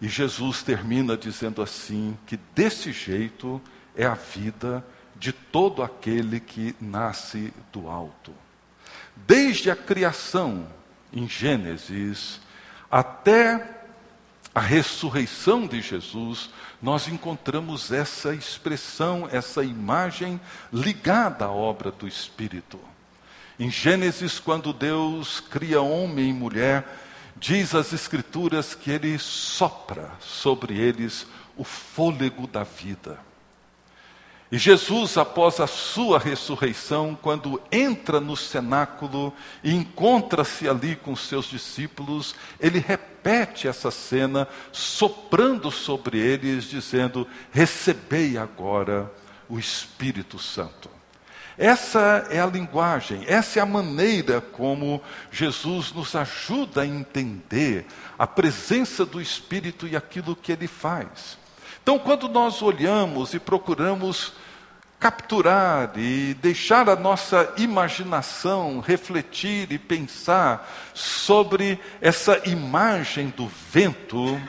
e 0.00 0.08
Jesus 0.08 0.62
termina 0.62 1.16
dizendo 1.16 1.62
assim: 1.62 2.16
que 2.26 2.36
desse 2.54 2.92
jeito 2.92 3.60
é 3.96 4.04
a 4.04 4.14
vida 4.14 4.84
de 5.16 5.32
todo 5.32 5.82
aquele 5.82 6.40
que 6.40 6.74
nasce 6.80 7.52
do 7.72 7.88
alto. 7.88 8.32
Desde 9.16 9.70
a 9.70 9.76
criação, 9.76 10.66
em 11.12 11.28
Gênesis, 11.28 12.40
até 12.90 13.83
a 14.54 14.60
ressurreição 14.60 15.66
de 15.66 15.82
Jesus, 15.82 16.48
nós 16.80 17.08
encontramos 17.08 17.90
essa 17.90 18.32
expressão, 18.32 19.28
essa 19.32 19.64
imagem 19.64 20.40
ligada 20.72 21.46
à 21.46 21.50
obra 21.50 21.90
do 21.90 22.06
Espírito. 22.06 22.78
Em 23.58 23.70
Gênesis, 23.70 24.38
quando 24.38 24.72
Deus 24.72 25.40
cria 25.40 25.80
homem 25.80 26.30
e 26.30 26.32
mulher, 26.32 26.86
diz 27.36 27.74
as 27.74 27.92
Escrituras 27.92 28.74
que 28.74 28.90
ele 28.90 29.18
sopra 29.18 30.10
sobre 30.20 30.78
eles 30.78 31.26
o 31.56 31.64
fôlego 31.64 32.46
da 32.46 32.62
vida. 32.62 33.18
E 34.52 34.58
Jesus, 34.58 35.16
após 35.16 35.58
a 35.58 35.66
sua 35.66 36.18
ressurreição, 36.18 37.18
quando 37.20 37.60
entra 37.72 38.20
no 38.20 38.36
cenáculo 38.36 39.32
e 39.62 39.74
encontra-se 39.74 40.68
ali 40.68 40.94
com 40.94 41.16
seus 41.16 41.46
discípulos, 41.46 42.34
ele 42.60 42.78
repete 42.78 43.66
essa 43.66 43.90
cena, 43.90 44.46
soprando 44.70 45.70
sobre 45.70 46.18
eles, 46.18 46.64
dizendo: 46.64 47.26
Recebei 47.50 48.36
agora 48.36 49.10
o 49.48 49.58
Espírito 49.58 50.38
Santo. 50.38 50.90
Essa 51.56 52.26
é 52.30 52.40
a 52.40 52.46
linguagem, 52.46 53.24
essa 53.28 53.60
é 53.60 53.62
a 53.62 53.66
maneira 53.66 54.40
como 54.40 55.00
Jesus 55.30 55.92
nos 55.92 56.14
ajuda 56.16 56.82
a 56.82 56.86
entender 56.86 57.86
a 58.18 58.26
presença 58.26 59.06
do 59.06 59.20
Espírito 59.20 59.86
e 59.86 59.96
aquilo 59.96 60.34
que 60.34 60.50
ele 60.50 60.66
faz. 60.66 61.38
Então, 61.84 61.98
quando 61.98 62.30
nós 62.30 62.62
olhamos 62.62 63.34
e 63.34 63.38
procuramos 63.38 64.32
capturar 64.98 65.92
e 65.98 66.32
deixar 66.32 66.88
a 66.88 66.96
nossa 66.96 67.52
imaginação 67.58 68.80
refletir 68.80 69.70
e 69.70 69.78
pensar 69.78 70.66
sobre 70.94 71.78
essa 72.00 72.40
imagem 72.48 73.28
do 73.28 73.46
vento, 73.70 74.40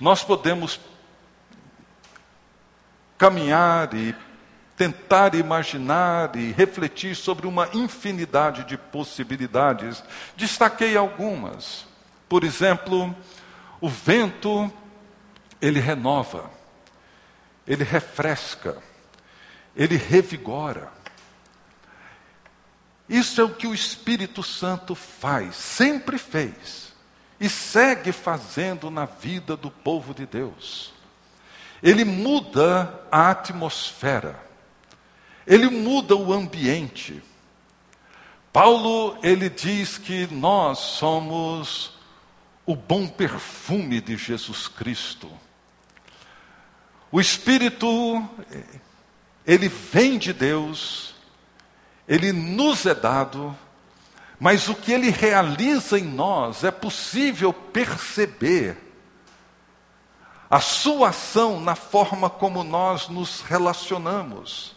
nós 0.00 0.24
podemos 0.24 0.80
caminhar 3.18 3.92
e 3.92 4.16
tentar 4.74 5.34
imaginar 5.34 6.34
e 6.34 6.50
refletir 6.50 7.14
sobre 7.14 7.46
uma 7.46 7.68
infinidade 7.74 8.64
de 8.64 8.78
possibilidades. 8.78 10.02
Destaquei 10.34 10.96
algumas. 10.96 11.84
Por 12.26 12.42
exemplo, 12.42 13.14
o 13.82 13.88
vento, 13.90 14.72
ele 15.60 15.78
renova, 15.78 16.58
ele 17.70 17.84
refresca, 17.84 18.82
ele 19.76 19.96
revigora. 19.96 20.90
Isso 23.08 23.40
é 23.40 23.44
o 23.44 23.54
que 23.54 23.68
o 23.68 23.72
Espírito 23.72 24.42
Santo 24.42 24.96
faz, 24.96 25.54
sempre 25.54 26.18
fez 26.18 26.92
e 27.38 27.48
segue 27.48 28.10
fazendo 28.10 28.90
na 28.90 29.04
vida 29.04 29.56
do 29.56 29.70
povo 29.70 30.12
de 30.12 30.26
Deus. 30.26 30.92
Ele 31.80 32.04
muda 32.04 33.04
a 33.10 33.30
atmosfera, 33.30 34.44
ele 35.46 35.70
muda 35.70 36.16
o 36.16 36.32
ambiente. 36.32 37.22
Paulo, 38.52 39.16
ele 39.22 39.48
diz 39.48 39.96
que 39.96 40.26
nós 40.26 40.76
somos 40.80 41.92
o 42.66 42.74
bom 42.74 43.06
perfume 43.06 44.00
de 44.00 44.16
Jesus 44.16 44.66
Cristo. 44.66 45.30
O 47.12 47.20
Espírito, 47.20 48.24
ele 49.46 49.68
vem 49.68 50.16
de 50.16 50.32
Deus, 50.32 51.14
ele 52.06 52.32
nos 52.32 52.86
é 52.86 52.94
dado, 52.94 53.56
mas 54.38 54.68
o 54.68 54.74
que 54.74 54.92
ele 54.92 55.10
realiza 55.10 55.98
em 55.98 56.04
nós 56.04 56.62
é 56.64 56.70
possível 56.70 57.52
perceber 57.52 58.76
a 60.48 60.60
sua 60.60 61.10
ação 61.10 61.60
na 61.60 61.74
forma 61.74 62.30
como 62.30 62.64
nós 62.64 63.08
nos 63.08 63.40
relacionamos, 63.40 64.74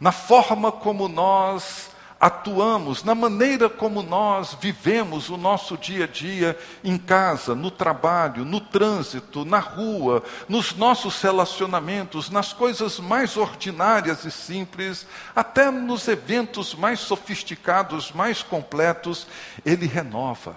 na 0.00 0.12
forma 0.12 0.70
como 0.70 1.08
nós 1.08 1.90
atuamos, 2.20 3.04
na 3.04 3.14
maneira 3.14 3.68
como 3.68 4.02
nós 4.02 4.56
vivemos 4.60 5.28
o 5.28 5.36
nosso 5.36 5.76
dia 5.76 6.04
a 6.04 6.08
dia 6.08 6.58
em 6.82 6.96
casa, 6.96 7.54
no 7.54 7.70
trabalho, 7.70 8.44
no 8.44 8.60
trânsito, 8.60 9.44
na 9.44 9.58
rua, 9.58 10.22
nos 10.48 10.74
nossos 10.74 11.20
relacionamentos, 11.20 12.30
nas 12.30 12.52
coisas 12.52 12.98
mais 12.98 13.36
ordinárias 13.36 14.24
e 14.24 14.30
simples, 14.30 15.06
até 15.34 15.70
nos 15.70 16.08
eventos 16.08 16.74
mais 16.74 17.00
sofisticados, 17.00 18.12
mais 18.12 18.42
completos, 18.42 19.26
ele 19.64 19.86
renova. 19.86 20.56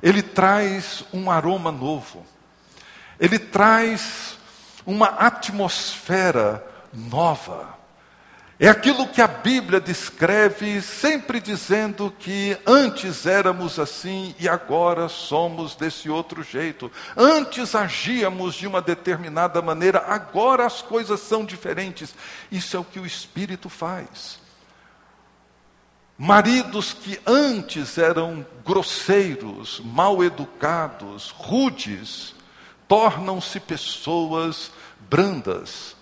Ele 0.00 0.22
traz 0.22 1.04
um 1.12 1.30
aroma 1.30 1.72
novo. 1.72 2.24
Ele 3.18 3.38
traz 3.38 4.38
uma 4.86 5.06
atmosfera 5.06 6.64
nova. 6.92 7.77
É 8.60 8.68
aquilo 8.68 9.06
que 9.06 9.22
a 9.22 9.28
Bíblia 9.28 9.80
descreve, 9.80 10.82
sempre 10.82 11.40
dizendo 11.40 12.12
que 12.18 12.58
antes 12.66 13.24
éramos 13.24 13.78
assim 13.78 14.34
e 14.36 14.48
agora 14.48 15.08
somos 15.08 15.76
desse 15.76 16.10
outro 16.10 16.42
jeito. 16.42 16.90
Antes 17.16 17.76
agíamos 17.76 18.56
de 18.56 18.66
uma 18.66 18.82
determinada 18.82 19.62
maneira, 19.62 20.00
agora 20.08 20.66
as 20.66 20.82
coisas 20.82 21.20
são 21.20 21.44
diferentes. 21.44 22.12
Isso 22.50 22.76
é 22.76 22.80
o 22.80 22.84
que 22.84 22.98
o 22.98 23.06
Espírito 23.06 23.68
faz. 23.68 24.40
Maridos 26.18 26.92
que 26.92 27.20
antes 27.24 27.96
eram 27.96 28.44
grosseiros, 28.66 29.80
mal 29.84 30.24
educados, 30.24 31.30
rudes, 31.30 32.34
tornam-se 32.88 33.60
pessoas 33.60 34.72
brandas, 35.08 35.94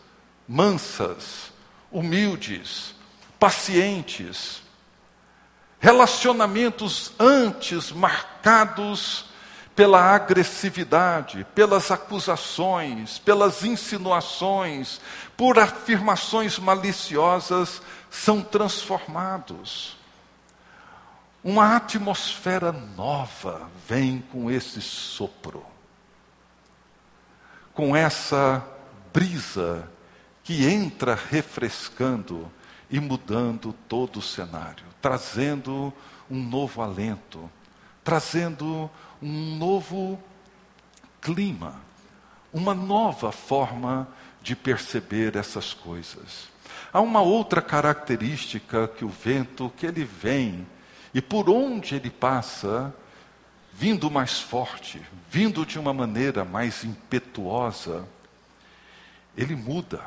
mansas, 0.49 1.55
humildes, 1.97 2.95
pacientes, 3.41 4.61
relacionamentos 5.81 7.11
antes 7.19 7.91
marcados 7.91 9.25
pela 9.75 10.15
agressividade, 10.15 11.47
pelas 11.55 11.91
acusações, 11.91 13.19
pelas 13.19 13.65
insinuações, 13.65 15.01
por 15.39 15.59
afirmações 15.59 16.59
maliciosas, 16.59 17.81
são 18.11 18.43
transformados. 18.43 19.97
Uma 21.43 21.77
atmosfera 21.77 22.73
nova 22.73 23.71
vem 23.89 24.23
com 24.31 24.51
esse 24.51 24.83
sopro, 24.83 25.65
com 27.73 27.97
essa 27.97 28.63
brisa 29.15 29.96
que 30.47 30.65
entra 30.65 31.17
refrescando 31.17 32.49
e 32.89 33.01
mudando 33.01 33.75
todo 33.89 34.21
o 34.21 34.23
cenário, 34.23 34.85
trazendo 35.03 35.93
um 36.31 36.41
novo 36.41 36.81
alento, 36.81 37.51
trazendo 38.05 38.89
um 39.21 39.57
novo 39.57 40.23
clima, 41.21 41.75
uma 42.53 42.77
nova 42.77 43.33
forma 43.33 44.07
de 44.41 44.55
perceber 44.55 45.35
essas 45.35 45.75
coisas. 45.75 46.47
Há 46.93 47.01
uma 47.01 47.23
outra 47.23 47.61
característica 47.61 48.87
que 48.87 49.05
o 49.05 49.09
vento, 49.09 49.73
que 49.77 49.85
ele 49.85 50.05
vem 50.05 50.65
e 51.13 51.21
por 51.21 51.51
onde 51.51 51.97
ele 51.97 52.09
passa, 52.09 52.95
vindo 53.75 54.09
mais 54.09 54.39
forte, 54.39 55.03
vindo 55.29 55.67
de 55.67 55.77
uma 55.77 55.93
maneira 55.93 56.45
mais 56.45 56.85
impetuosa, 56.85 58.07
ele 59.37 59.57
muda 59.57 60.05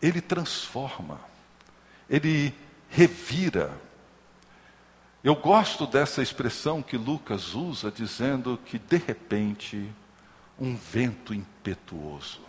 ele 0.00 0.20
transforma, 0.20 1.20
ele 2.08 2.54
revira. 2.88 3.72
Eu 5.22 5.34
gosto 5.34 5.86
dessa 5.86 6.22
expressão 6.22 6.82
que 6.82 6.96
Lucas 6.96 7.54
usa, 7.54 7.90
dizendo 7.90 8.58
que 8.64 8.78
de 8.78 8.96
repente 8.96 9.92
um 10.58 10.74
vento 10.76 11.32
impetuoso. 11.34 12.40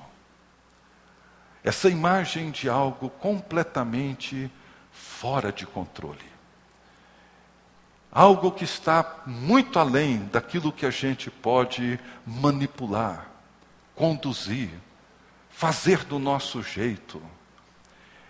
Essa 1.63 1.89
imagem 1.89 2.49
de 2.49 2.67
algo 2.69 3.09
completamente 3.09 4.51
fora 4.91 5.51
de 5.51 5.65
controle. 5.65 6.31
Algo 8.11 8.51
que 8.51 8.63
está 8.65 9.21
muito 9.25 9.79
além 9.79 10.25
daquilo 10.25 10.71
que 10.71 10.85
a 10.85 10.89
gente 10.89 11.29
pode 11.29 11.99
manipular, 12.25 13.27
conduzir, 13.95 14.69
fazer 15.49 16.03
do 16.03 16.19
nosso 16.19 16.61
jeito. 16.61 17.21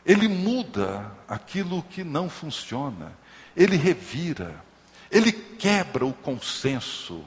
Ele 0.05 0.27
muda 0.27 1.11
aquilo 1.27 1.83
que 1.83 2.03
não 2.03 2.29
funciona, 2.29 3.13
ele 3.55 3.75
revira, 3.75 4.63
ele 5.11 5.31
quebra 5.31 6.05
o 6.05 6.13
consenso, 6.13 7.23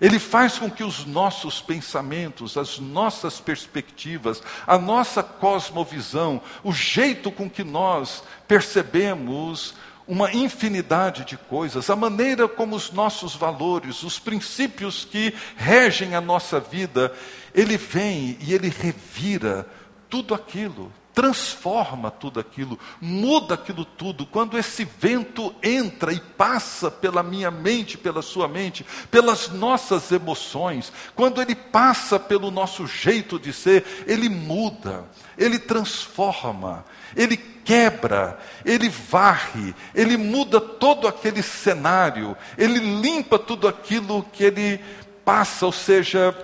ele 0.00 0.18
faz 0.18 0.58
com 0.58 0.70
que 0.70 0.82
os 0.82 1.04
nossos 1.04 1.60
pensamentos, 1.60 2.56
as 2.56 2.78
nossas 2.78 3.38
perspectivas, 3.38 4.42
a 4.66 4.78
nossa 4.78 5.22
cosmovisão, 5.22 6.40
o 6.64 6.72
jeito 6.72 7.30
com 7.30 7.50
que 7.50 7.62
nós 7.62 8.22
percebemos 8.48 9.74
uma 10.08 10.32
infinidade 10.32 11.24
de 11.24 11.36
coisas, 11.36 11.88
a 11.90 11.94
maneira 11.94 12.48
como 12.48 12.74
os 12.74 12.90
nossos 12.90 13.36
valores, 13.36 14.02
os 14.02 14.18
princípios 14.18 15.04
que 15.04 15.34
regem 15.54 16.14
a 16.14 16.20
nossa 16.20 16.58
vida, 16.58 17.12
ele 17.54 17.76
vem 17.76 18.38
e 18.40 18.54
ele 18.54 18.68
revira 18.68 19.68
tudo 20.08 20.34
aquilo, 20.34 20.90
transforma 21.14 22.10
tudo 22.10 22.38
aquilo, 22.38 22.78
muda 23.00 23.54
aquilo 23.54 23.84
tudo. 23.84 24.24
Quando 24.24 24.58
esse 24.58 24.84
vento 24.84 25.54
entra 25.62 26.12
e 26.12 26.20
passa 26.20 26.90
pela 26.90 27.22
minha 27.22 27.50
mente, 27.50 27.98
pela 27.98 28.22
sua 28.22 28.46
mente, 28.46 28.86
pelas 29.10 29.48
nossas 29.48 30.10
emoções, 30.12 30.92
quando 31.14 31.40
ele 31.42 31.54
passa 31.54 32.18
pelo 32.18 32.50
nosso 32.50 32.86
jeito 32.86 33.38
de 33.38 33.52
ser, 33.52 34.04
ele 34.06 34.28
muda, 34.28 35.04
ele 35.36 35.58
transforma, 35.58 36.84
ele 37.16 37.36
quebra, 37.36 38.38
ele 38.64 38.88
varre, 38.88 39.74
ele 39.94 40.16
muda 40.16 40.60
todo 40.60 41.06
aquele 41.06 41.42
cenário, 41.42 42.36
ele 42.56 42.78
limpa 43.00 43.38
tudo 43.38 43.68
aquilo 43.68 44.22
que 44.32 44.44
ele 44.44 44.80
passa, 45.24 45.66
ou 45.66 45.72
seja, 45.72 46.36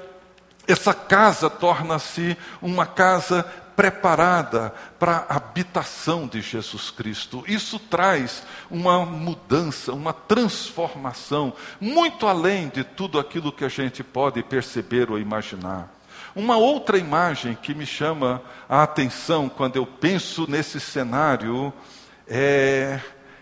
essa 0.67 0.93
casa 0.93 1.49
torna-se 1.49 2.37
uma 2.61 2.87
casa 2.87 3.47
preparada 3.77 4.75
para 4.99 5.27
a 5.29 5.37
habitação 5.37 6.27
de 6.27 6.41
Jesus 6.41 6.91
Cristo. 6.91 7.45
Isso 7.47 7.79
traz 7.79 8.43
uma 8.71 9.05
mudança, 9.05 9.93
uma 9.93 10.15
transformação, 10.15 11.53
muito 11.79 12.27
além 12.27 12.69
de 12.71 12.83
tudo 12.83 13.19
aquilo 13.19 13.53
que 13.53 13.65
a 13.65 13.69
gente 13.69 14.03
pode 14.03 14.43
perceber 14.43 15.11
ou 15.11 15.19
imaginar. 15.19 15.93
Uma 16.35 16.57
outra 16.57 16.99
imagem 16.99 17.55
que 17.55 17.75
me 17.75 17.87
chama 17.87 18.43
a 18.69 18.83
atenção 18.83 19.49
quando 19.49 19.77
eu 19.77 19.87
penso 19.87 20.51
nesse 20.51 20.81
cenário 20.81 21.73
é 22.27 22.99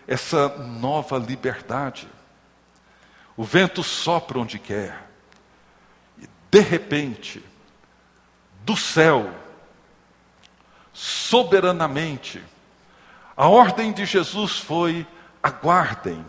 essa 0.07 0.49
nova 0.49 1.17
liberdade. 1.17 2.07
O 3.37 3.43
vento 3.43 3.83
sopra 3.83 4.39
onde 4.39 4.59
quer, 4.59 5.09
e 6.17 6.27
de 6.49 6.59
repente, 6.59 7.43
do 8.63 8.77
céu, 8.77 9.29
soberanamente. 11.25 12.41
A 13.35 13.47
ordem 13.47 13.91
de 13.91 14.05
Jesus 14.05 14.59
foi: 14.59 15.05
aguardem, 15.41 16.25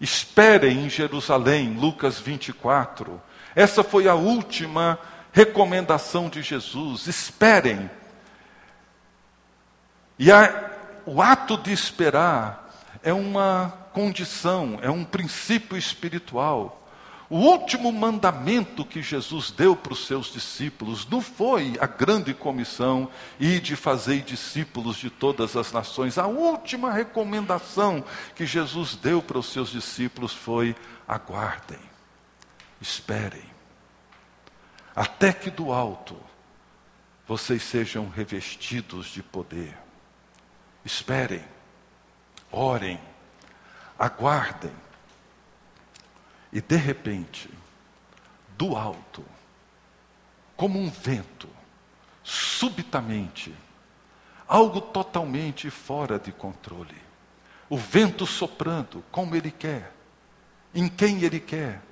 esperem 0.00 0.84
em 0.84 0.90
Jerusalém, 0.90 1.74
Lucas 1.74 2.18
24. 2.18 3.20
Essa 3.54 3.82
foi 3.82 4.08
a 4.08 4.14
última 4.14 4.98
recomendação 5.32 6.28
de 6.28 6.42
Jesus: 6.42 7.06
esperem. 7.06 7.90
E 10.18 10.32
a, 10.32 10.70
o 11.06 11.22
ato 11.22 11.56
de 11.56 11.72
esperar 11.72 12.68
é 13.02 13.12
uma 13.12 13.72
condição, 13.92 14.78
é 14.82 14.90
um 14.90 15.04
princípio 15.04 15.76
espiritual. 15.76 16.77
O 17.30 17.36
último 17.36 17.92
mandamento 17.92 18.86
que 18.86 19.02
Jesus 19.02 19.50
deu 19.50 19.76
para 19.76 19.92
os 19.92 20.06
seus 20.06 20.32
discípulos 20.32 21.06
não 21.06 21.20
foi 21.20 21.74
a 21.78 21.86
grande 21.86 22.32
comissão 22.32 23.10
e 23.38 23.60
de 23.60 23.76
fazer 23.76 24.22
discípulos 24.22 24.96
de 24.96 25.10
todas 25.10 25.54
as 25.54 25.70
nações. 25.70 26.16
A 26.16 26.26
última 26.26 26.90
recomendação 26.90 28.02
que 28.34 28.46
Jesus 28.46 28.96
deu 28.96 29.20
para 29.20 29.38
os 29.38 29.52
seus 29.52 29.68
discípulos 29.68 30.32
foi: 30.32 30.74
aguardem, 31.06 31.78
esperem, 32.80 33.44
até 34.96 35.30
que 35.30 35.50
do 35.50 35.70
alto 35.70 36.16
vocês 37.26 37.62
sejam 37.62 38.08
revestidos 38.08 39.08
de 39.08 39.22
poder. 39.22 39.76
Esperem, 40.82 41.44
orem, 42.50 42.98
aguardem 43.98 44.87
e 46.52 46.60
de 46.60 46.76
repente, 46.76 47.50
do 48.56 48.76
alto, 48.76 49.24
como 50.56 50.78
um 50.78 50.90
vento, 50.90 51.48
subitamente, 52.22 53.54
algo 54.46 54.80
totalmente 54.80 55.70
fora 55.70 56.18
de 56.18 56.32
controle. 56.32 56.96
O 57.70 57.76
vento 57.76 58.26
soprando 58.26 59.04
como 59.12 59.36
ele 59.36 59.50
quer, 59.50 59.92
em 60.74 60.88
quem 60.88 61.22
ele 61.22 61.38
quer. 61.38 61.82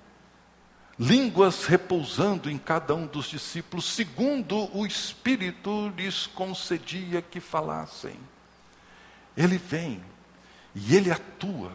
Línguas 0.98 1.66
repousando 1.66 2.50
em 2.50 2.56
cada 2.56 2.94
um 2.94 3.06
dos 3.06 3.26
discípulos, 3.26 3.84
segundo 3.84 4.74
o 4.74 4.86
Espírito 4.86 5.92
lhes 5.94 6.26
concedia 6.26 7.20
que 7.20 7.38
falassem. 7.38 8.18
Ele 9.36 9.58
vem 9.58 10.02
e 10.74 10.96
ele 10.96 11.10
atua 11.10 11.70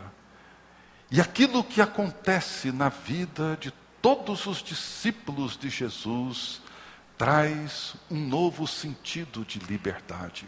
e 1.12 1.20
aquilo 1.20 1.62
que 1.62 1.82
acontece 1.82 2.72
na 2.72 2.88
vida 2.88 3.58
de 3.60 3.70
todos 4.02 4.46
os 4.46 4.64
discípulos 4.64 5.58
de 5.58 5.70
Jesus 5.70 6.62
traz 7.18 7.96
um 8.10 8.18
novo 8.18 8.66
sentido 8.66 9.44
de 9.44 9.60
liberdade, 9.60 10.48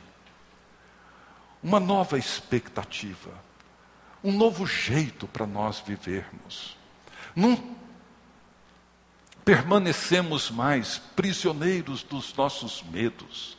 uma 1.61 1.81
nova 1.81 2.17
expectativa, 2.17 3.29
um 4.23 4.31
novo 4.31 4.65
jeito 4.65 5.27
para 5.27 5.45
nós 5.45 5.83
vivermos. 5.85 6.77
Não 7.35 7.75
permanecemos 9.43 10.49
mais 10.49 10.97
prisioneiros 10.97 12.03
dos 12.03 12.33
nossos 12.33 12.81
medos. 12.83 13.57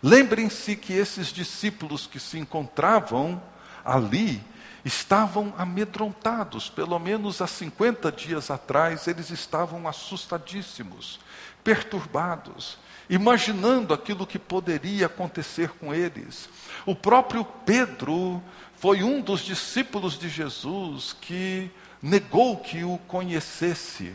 Lembrem-se 0.00 0.76
que 0.76 0.92
esses 0.92 1.32
discípulos 1.32 2.06
que 2.06 2.20
se 2.20 2.38
encontravam 2.38 3.42
ali 3.84 4.40
estavam 4.84 5.54
amedrontados, 5.56 6.68
pelo 6.68 6.98
menos 6.98 7.40
há 7.40 7.46
50 7.46 8.12
dias 8.12 8.50
atrás, 8.50 9.08
eles 9.08 9.30
estavam 9.30 9.88
assustadíssimos, 9.88 11.18
perturbados, 11.62 12.78
imaginando 13.08 13.94
aquilo 13.94 14.26
que 14.26 14.38
poderia 14.38 15.06
acontecer 15.06 15.70
com 15.70 15.94
eles. 15.94 16.48
O 16.84 16.94
próprio 16.94 17.44
Pedro 17.44 18.42
foi 18.76 19.02
um 19.02 19.20
dos 19.20 19.40
discípulos 19.40 20.18
de 20.18 20.28
Jesus 20.28 21.16
que 21.18 21.70
negou 22.02 22.58
que 22.58 22.84
o 22.84 22.98
conhecesse 23.08 24.12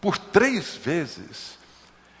por 0.00 0.16
três 0.16 0.76
vezes. 0.76 1.58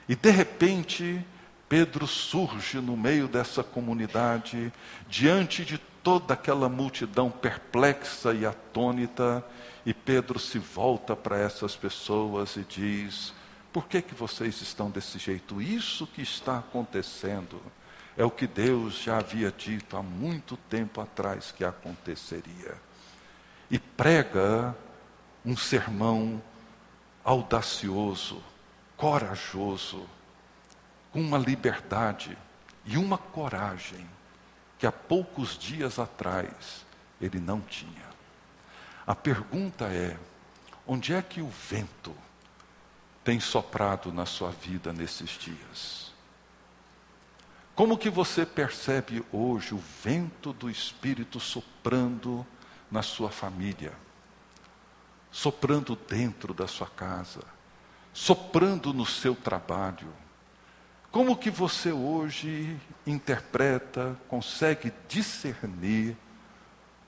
E 0.08 0.16
de 0.16 0.30
repente, 0.30 1.24
Pedro 1.68 2.06
surge 2.06 2.78
no 2.80 2.96
meio 2.96 3.28
dessa 3.28 3.62
comunidade, 3.62 4.72
diante 5.08 5.64
de 5.64 5.78
toda 6.02 6.34
aquela 6.34 6.68
multidão 6.68 7.30
perplexa 7.30 8.34
e 8.34 8.44
atônita, 8.44 9.44
e 9.86 9.94
Pedro 9.94 10.38
se 10.38 10.58
volta 10.58 11.14
para 11.14 11.38
essas 11.38 11.76
pessoas 11.76 12.56
e 12.56 12.64
diz: 12.64 13.32
Por 13.72 13.86
que, 13.86 14.02
que 14.02 14.14
vocês 14.14 14.60
estão 14.60 14.90
desse 14.90 15.18
jeito? 15.18 15.62
Isso 15.62 16.06
que 16.06 16.22
está 16.22 16.58
acontecendo 16.58 17.60
é 18.16 18.24
o 18.24 18.30
que 18.30 18.46
Deus 18.46 19.02
já 19.02 19.18
havia 19.18 19.50
dito 19.50 19.96
há 19.96 20.02
muito 20.02 20.56
tempo 20.56 21.00
atrás 21.00 21.52
que 21.52 21.64
aconteceria. 21.64 22.74
E 23.70 23.78
prega 23.78 24.76
um 25.44 25.56
sermão 25.56 26.42
audacioso, 27.24 28.42
corajoso, 28.96 30.06
com 31.10 31.20
uma 31.20 31.38
liberdade 31.38 32.36
e 32.84 32.96
uma 32.96 33.16
coragem 33.16 34.06
que 34.82 34.86
há 34.88 34.90
poucos 34.90 35.56
dias 35.56 36.00
atrás 36.00 36.84
ele 37.20 37.38
não 37.38 37.60
tinha. 37.60 38.04
A 39.06 39.14
pergunta 39.14 39.84
é: 39.84 40.18
onde 40.84 41.14
é 41.14 41.22
que 41.22 41.40
o 41.40 41.46
vento 41.46 42.12
tem 43.22 43.38
soprado 43.38 44.12
na 44.12 44.26
sua 44.26 44.50
vida 44.50 44.92
nesses 44.92 45.38
dias? 45.38 46.12
Como 47.76 47.96
que 47.96 48.10
você 48.10 48.44
percebe 48.44 49.24
hoje 49.30 49.72
o 49.72 49.80
vento 50.02 50.52
do 50.52 50.68
Espírito 50.68 51.38
soprando 51.38 52.44
na 52.90 53.04
sua 53.04 53.30
família, 53.30 53.92
soprando 55.30 55.94
dentro 55.94 56.52
da 56.52 56.66
sua 56.66 56.88
casa, 56.88 57.44
soprando 58.12 58.92
no 58.92 59.06
seu 59.06 59.36
trabalho? 59.36 60.12
Como 61.12 61.36
que 61.36 61.50
você 61.50 61.92
hoje 61.92 62.74
interpreta, 63.06 64.18
consegue 64.28 64.90
discernir 65.06 66.16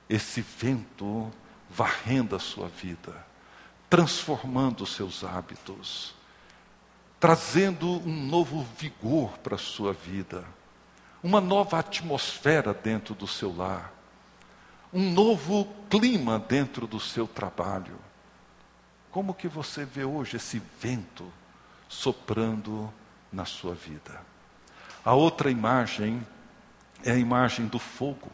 esse 0.07 0.41
vento 0.41 1.31
varrendo 1.67 2.35
a 2.35 2.39
sua 2.39 2.67
vida, 2.67 3.25
transformando 3.89 4.83
os 4.83 4.93
seus 4.93 5.23
hábitos, 5.23 6.13
trazendo 7.19 7.87
um 8.07 8.27
novo 8.27 8.63
vigor 8.77 9.39
para 9.39 9.55
a 9.55 9.57
sua 9.57 9.91
vida, 9.91 10.45
uma 11.23 11.41
nova 11.41 11.79
atmosfera 11.79 12.75
dentro 12.75 13.15
do 13.15 13.25
seu 13.25 13.57
lar, 13.57 13.91
um 14.93 15.11
novo 15.11 15.67
clima 15.89 16.37
dentro 16.37 16.85
do 16.85 16.99
seu 16.99 17.25
trabalho. 17.25 17.97
Como 19.09 19.33
que 19.33 19.47
você 19.47 19.83
vê 19.83 20.03
hoje 20.03 20.37
esse 20.37 20.61
vento 20.79 21.25
soprando 21.89 22.93
na 23.35 23.43
sua 23.43 23.75
vida. 23.75 24.21
A 25.03 25.13
outra 25.13 25.51
imagem 25.51 26.25
é 27.03 27.11
a 27.11 27.17
imagem 27.17 27.67
do 27.67 27.77
fogo, 27.77 28.31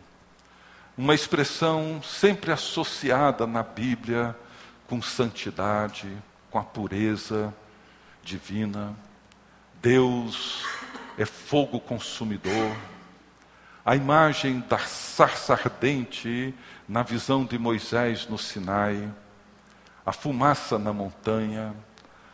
uma 0.95 1.15
expressão 1.15 2.01
sempre 2.03 2.51
associada 2.51 3.47
na 3.47 3.63
Bíblia 3.63 4.37
com 4.87 5.01
santidade, 5.01 6.07
com 6.51 6.59
a 6.59 6.63
pureza 6.63 7.53
divina. 8.23 8.95
Deus 9.81 10.63
é 11.17 11.25
fogo 11.25 11.79
consumidor. 11.79 12.75
A 13.83 13.95
imagem 13.95 14.59
da 14.69 14.77
sarça 14.77 15.53
ardente 15.53 16.53
na 16.87 17.01
visão 17.01 17.43
de 17.43 17.57
Moisés 17.57 18.27
no 18.27 18.37
Sinai, 18.37 19.11
a 20.05 20.11
fumaça 20.11 20.77
na 20.77 20.93
montanha, 20.93 21.73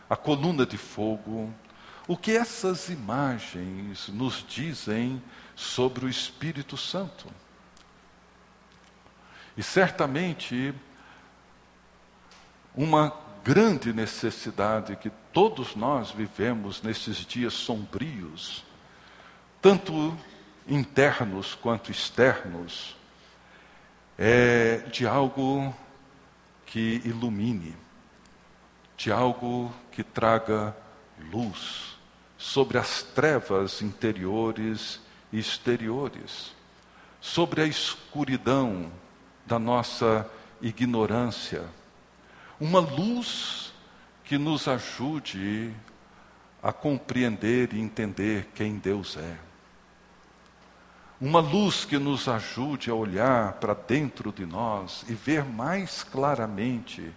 a 0.10 0.16
coluna 0.16 0.66
de 0.66 0.78
fogo, 0.78 1.54
o 2.08 2.16
que 2.16 2.32
essas 2.32 2.88
imagens 2.88 4.08
nos 4.08 4.46
dizem 4.48 5.22
sobre 5.56 6.06
o 6.06 6.10
Espírito 6.10 6.78
Santo? 6.78 7.28
E 9.58 9.62
certamente, 9.62 10.74
uma 12.74 13.14
grande 13.44 13.92
necessidade 13.92 14.96
que 14.96 15.10
todos 15.34 15.76
nós 15.76 16.12
vivemos 16.12 16.82
nesses 16.82 17.18
dias 17.18 17.54
sombrios, 17.54 18.64
tanto 19.62 20.18
internos 20.66 21.56
quanto 21.56 21.92
externos, 21.92 22.96
é 24.18 24.78
de 24.92 25.06
algo 25.06 25.76
que 26.66 27.02
ilumine, 27.04 27.76
de 28.96 29.12
algo 29.12 29.74
que 29.92 30.04
traga 30.04 30.76
luz 31.32 31.97
sobre 32.38 32.78
as 32.78 33.02
trevas 33.02 33.82
interiores 33.82 35.00
e 35.32 35.40
exteriores, 35.40 36.56
sobre 37.20 37.62
a 37.62 37.66
escuridão 37.66 38.92
da 39.46 39.58
nossa 39.58 40.30
ignorância, 40.62 41.64
uma 42.60 42.80
luz 42.80 43.74
que 44.24 44.38
nos 44.38 44.68
ajude 44.68 45.74
a 46.62 46.74
compreender 46.74 47.74
e 47.74 47.80
entender 47.80 48.50
quem 48.54 48.78
Deus 48.78 49.16
é. 49.18 49.38
uma 51.20 51.40
luz 51.40 51.84
que 51.84 51.98
nos 51.98 52.28
ajude 52.28 52.92
a 52.92 52.94
olhar 52.94 53.54
para 53.54 53.74
dentro 53.74 54.32
de 54.32 54.46
nós 54.46 55.04
e 55.08 55.14
ver 55.16 55.44
mais 55.44 56.04
claramente 56.04 57.12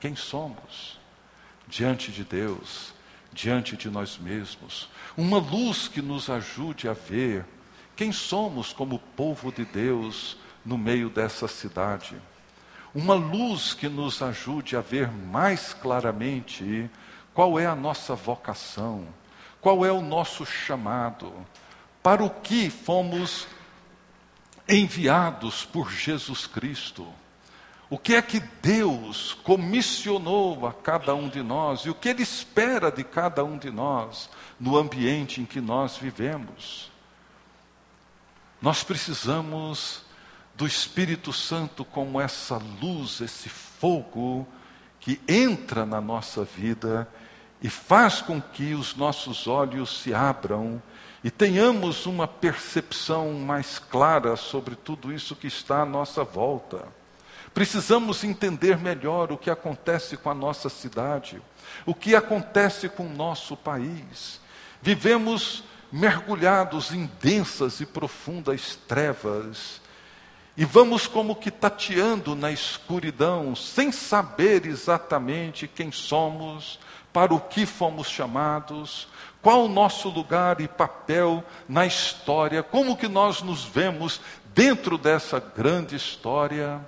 quem 0.00 0.16
somos 0.16 0.98
diante 1.68 2.10
de 2.10 2.24
Deus, 2.24 2.92
diante 3.34 3.76
de 3.76 3.90
nós 3.90 4.16
mesmos. 4.16 4.88
Uma 5.16 5.38
luz 5.38 5.88
que 5.88 6.00
nos 6.00 6.30
ajude 6.30 6.88
a 6.88 6.92
ver 6.92 7.44
quem 7.96 8.12
somos 8.12 8.72
como 8.72 8.98
povo 8.98 9.52
de 9.52 9.64
Deus 9.64 10.36
no 10.64 10.78
meio 10.78 11.10
dessa 11.10 11.46
cidade. 11.48 12.16
Uma 12.94 13.14
luz 13.14 13.74
que 13.74 13.88
nos 13.88 14.22
ajude 14.22 14.76
a 14.76 14.80
ver 14.80 15.10
mais 15.10 15.74
claramente 15.74 16.88
qual 17.34 17.58
é 17.58 17.66
a 17.66 17.74
nossa 17.74 18.14
vocação, 18.14 19.06
qual 19.60 19.84
é 19.84 19.90
o 19.90 20.00
nosso 20.00 20.46
chamado 20.46 21.32
para 22.02 22.22
o 22.22 22.30
que 22.30 22.70
fomos 22.70 23.48
enviados 24.68 25.64
por 25.64 25.90
Jesus 25.90 26.46
Cristo. 26.46 27.06
O 27.94 27.98
que 27.98 28.16
é 28.16 28.20
que 28.20 28.40
Deus 28.60 29.34
comissionou 29.44 30.66
a 30.66 30.72
cada 30.72 31.14
um 31.14 31.28
de 31.28 31.44
nós 31.44 31.82
e 31.82 31.90
o 31.90 31.94
que 31.94 32.08
Ele 32.08 32.24
espera 32.24 32.90
de 32.90 33.04
cada 33.04 33.44
um 33.44 33.56
de 33.56 33.70
nós 33.70 34.28
no 34.58 34.76
ambiente 34.76 35.40
em 35.40 35.44
que 35.44 35.60
nós 35.60 35.96
vivemos? 35.96 36.90
Nós 38.60 38.82
precisamos 38.82 40.02
do 40.56 40.66
Espírito 40.66 41.32
Santo 41.32 41.84
como 41.84 42.20
essa 42.20 42.60
luz, 42.82 43.20
esse 43.20 43.48
fogo 43.48 44.44
que 44.98 45.20
entra 45.28 45.86
na 45.86 46.00
nossa 46.00 46.42
vida 46.42 47.08
e 47.62 47.70
faz 47.70 48.20
com 48.20 48.42
que 48.42 48.74
os 48.74 48.96
nossos 48.96 49.46
olhos 49.46 50.00
se 50.02 50.12
abram 50.12 50.82
e 51.22 51.30
tenhamos 51.30 52.06
uma 52.06 52.26
percepção 52.26 53.34
mais 53.34 53.78
clara 53.78 54.34
sobre 54.34 54.74
tudo 54.74 55.12
isso 55.12 55.36
que 55.36 55.46
está 55.46 55.82
à 55.82 55.86
nossa 55.86 56.24
volta. 56.24 57.03
Precisamos 57.54 58.24
entender 58.24 58.76
melhor 58.76 59.30
o 59.30 59.38
que 59.38 59.48
acontece 59.48 60.16
com 60.16 60.28
a 60.28 60.34
nossa 60.34 60.68
cidade, 60.68 61.40
o 61.86 61.94
que 61.94 62.16
acontece 62.16 62.88
com 62.88 63.06
o 63.06 63.14
nosso 63.14 63.56
país. 63.56 64.40
Vivemos 64.82 65.62
mergulhados 65.92 66.92
em 66.92 67.08
densas 67.22 67.78
e 67.78 67.86
profundas 67.86 68.76
trevas, 68.88 69.80
e 70.56 70.64
vamos 70.64 71.06
como 71.06 71.36
que 71.36 71.50
tateando 71.50 72.34
na 72.34 72.50
escuridão, 72.50 73.54
sem 73.54 73.92
saber 73.92 74.66
exatamente 74.66 75.68
quem 75.68 75.92
somos, 75.92 76.80
para 77.12 77.32
o 77.32 77.40
que 77.40 77.64
fomos 77.64 78.08
chamados, 78.08 79.06
qual 79.40 79.64
o 79.64 79.68
nosso 79.68 80.08
lugar 80.08 80.60
e 80.60 80.66
papel 80.66 81.44
na 81.68 81.86
história, 81.86 82.64
como 82.64 82.96
que 82.96 83.06
nós 83.06 83.42
nos 83.42 83.64
vemos 83.64 84.20
dentro 84.52 84.98
dessa 84.98 85.38
grande 85.38 85.94
história. 85.94 86.80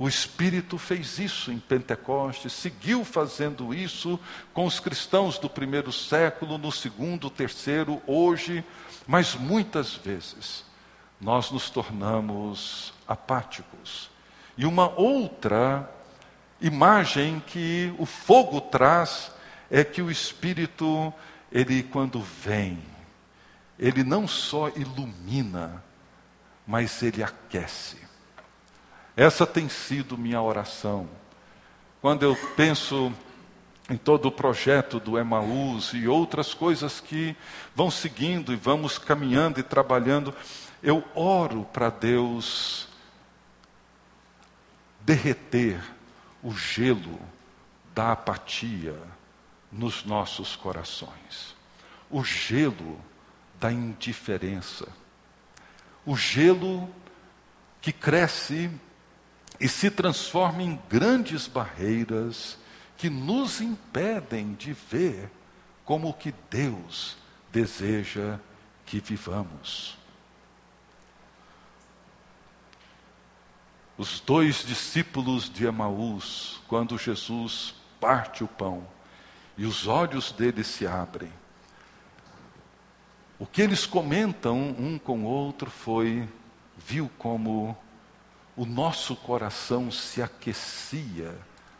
O 0.00 0.08
Espírito 0.08 0.78
fez 0.78 1.18
isso 1.18 1.52
em 1.52 1.58
Pentecostes, 1.58 2.54
seguiu 2.54 3.04
fazendo 3.04 3.74
isso 3.74 4.18
com 4.54 4.64
os 4.64 4.80
cristãos 4.80 5.38
do 5.38 5.50
primeiro 5.50 5.92
século, 5.92 6.56
no 6.56 6.72
segundo, 6.72 7.28
terceiro, 7.28 8.00
hoje, 8.06 8.64
mas 9.06 9.34
muitas 9.34 9.92
vezes 9.92 10.64
nós 11.20 11.50
nos 11.50 11.68
tornamos 11.68 12.94
apáticos. 13.06 14.08
E 14.56 14.64
uma 14.64 14.88
outra 14.88 15.86
imagem 16.62 17.38
que 17.46 17.94
o 17.98 18.06
fogo 18.06 18.58
traz 18.58 19.30
é 19.70 19.84
que 19.84 20.00
o 20.00 20.10
Espírito, 20.10 21.12
ele 21.52 21.82
quando 21.82 22.22
vem, 22.22 22.78
ele 23.78 24.02
não 24.02 24.26
só 24.26 24.70
ilumina, 24.70 25.84
mas 26.66 27.02
ele 27.02 27.22
aquece. 27.22 28.09
Essa 29.16 29.46
tem 29.46 29.68
sido 29.68 30.16
minha 30.16 30.40
oração. 30.40 31.08
Quando 32.00 32.22
eu 32.22 32.36
penso 32.56 33.12
em 33.88 33.96
todo 33.96 34.26
o 34.26 34.32
projeto 34.32 35.00
do 35.00 35.18
Emaús 35.18 35.92
e 35.92 36.06
outras 36.06 36.54
coisas 36.54 37.00
que 37.00 37.36
vão 37.74 37.90
seguindo 37.90 38.52
e 38.52 38.56
vamos 38.56 38.98
caminhando 38.98 39.58
e 39.58 39.62
trabalhando, 39.62 40.34
eu 40.82 41.04
oro 41.14 41.66
para 41.72 41.90
Deus 41.90 42.88
derreter 45.00 45.80
o 46.42 46.52
gelo 46.52 47.18
da 47.94 48.12
apatia, 48.12 48.96
nos 49.70 50.04
nossos 50.04 50.56
corações. 50.56 51.54
O 52.10 52.24
gelo 52.24 53.00
da 53.58 53.70
indiferença. 53.70 54.88
O 56.04 56.16
gelo 56.16 56.88
que 57.80 57.92
cresce 57.92 58.70
e 59.60 59.68
se 59.68 59.90
transforma 59.90 60.62
em 60.62 60.80
grandes 60.88 61.46
barreiras 61.46 62.56
que 62.96 63.10
nos 63.10 63.60
impedem 63.60 64.54
de 64.54 64.72
ver 64.72 65.30
como 65.84 66.08
o 66.08 66.14
que 66.14 66.34
Deus 66.50 67.16
deseja 67.52 68.38
que 68.86 69.00
vivamos. 69.00 69.98
Os 73.98 74.18
dois 74.20 74.64
discípulos 74.64 75.50
de 75.50 75.66
Emaús, 75.66 76.62
quando 76.66 76.96
Jesus 76.96 77.74
parte 78.00 78.42
o 78.42 78.48
pão, 78.48 78.86
e 79.58 79.66
os 79.66 79.86
olhos 79.86 80.32
deles 80.32 80.68
se 80.68 80.86
abrem. 80.86 81.30
O 83.38 83.44
que 83.44 83.60
eles 83.60 83.84
comentam 83.84 84.56
um 84.56 84.98
com 84.98 85.24
o 85.24 85.26
outro 85.26 85.70
foi: 85.70 86.26
viu 86.78 87.10
como 87.18 87.76
o 88.56 88.66
nosso 88.66 89.16
coração 89.16 89.90
se 89.90 90.22
aquecia 90.22 91.38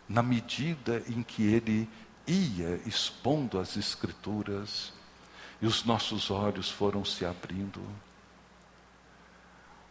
na 0.08 0.22
medida 0.22 1.02
em 1.08 1.22
que 1.22 1.42
ele 1.42 1.88
ia 2.26 2.80
expondo 2.86 3.58
as 3.58 3.76
Escrituras 3.76 4.92
e 5.60 5.66
os 5.66 5.84
nossos 5.84 6.30
olhos 6.30 6.70
foram 6.70 7.04
se 7.04 7.24
abrindo. 7.24 7.80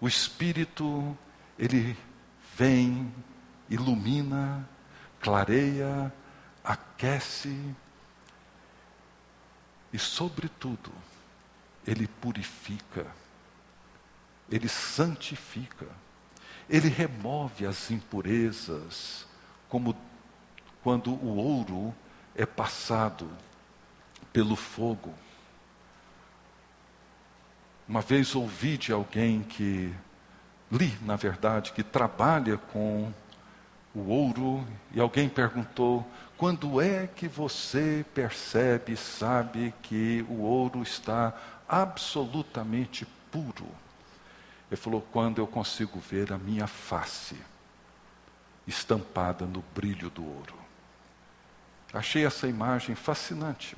O 0.01 0.07
Espírito, 0.07 1.17
ele 1.57 1.97
vem, 2.55 3.13
ilumina, 3.69 4.67
clareia, 5.19 6.11
aquece 6.63 7.75
e, 9.91 9.99
sobretudo, 9.99 10.91
ele 11.85 12.07
purifica, 12.07 13.07
ele 14.49 14.69
santifica, 14.69 15.87
ele 16.69 16.87
remove 16.87 17.65
as 17.65 17.89
impurezas, 17.89 19.25
como 19.67 19.95
quando 20.83 21.11
o 21.11 21.35
ouro 21.35 21.93
é 22.35 22.45
passado 22.45 23.29
pelo 24.31 24.55
fogo. 24.55 25.13
Uma 27.87 28.01
vez 28.01 28.35
ouvi 28.35 28.77
de 28.77 28.93
alguém 28.93 29.41
que, 29.41 29.91
li 30.71 30.95
na 31.01 31.15
verdade, 31.15 31.71
que 31.71 31.81
trabalha 31.81 32.57
com 32.57 33.11
o 33.95 34.01
ouro, 34.01 34.63
e 34.93 34.99
alguém 34.99 35.27
perguntou: 35.27 36.05
quando 36.37 36.79
é 36.79 37.07
que 37.07 37.27
você 37.27 38.05
percebe, 38.13 38.95
sabe 38.95 39.73
que 39.81 40.23
o 40.29 40.41
ouro 40.41 40.83
está 40.83 41.33
absolutamente 41.67 43.07
puro? 43.31 43.67
Ele 44.69 44.79
falou: 44.79 45.01
quando 45.11 45.39
eu 45.39 45.47
consigo 45.47 45.99
ver 45.99 46.31
a 46.31 46.37
minha 46.37 46.67
face 46.67 47.35
estampada 48.69 49.45
no 49.45 49.63
brilho 49.73 50.09
do 50.09 50.23
ouro. 50.23 50.55
Achei 51.91 52.25
essa 52.25 52.47
imagem 52.47 52.95
fascinante. 52.95 53.75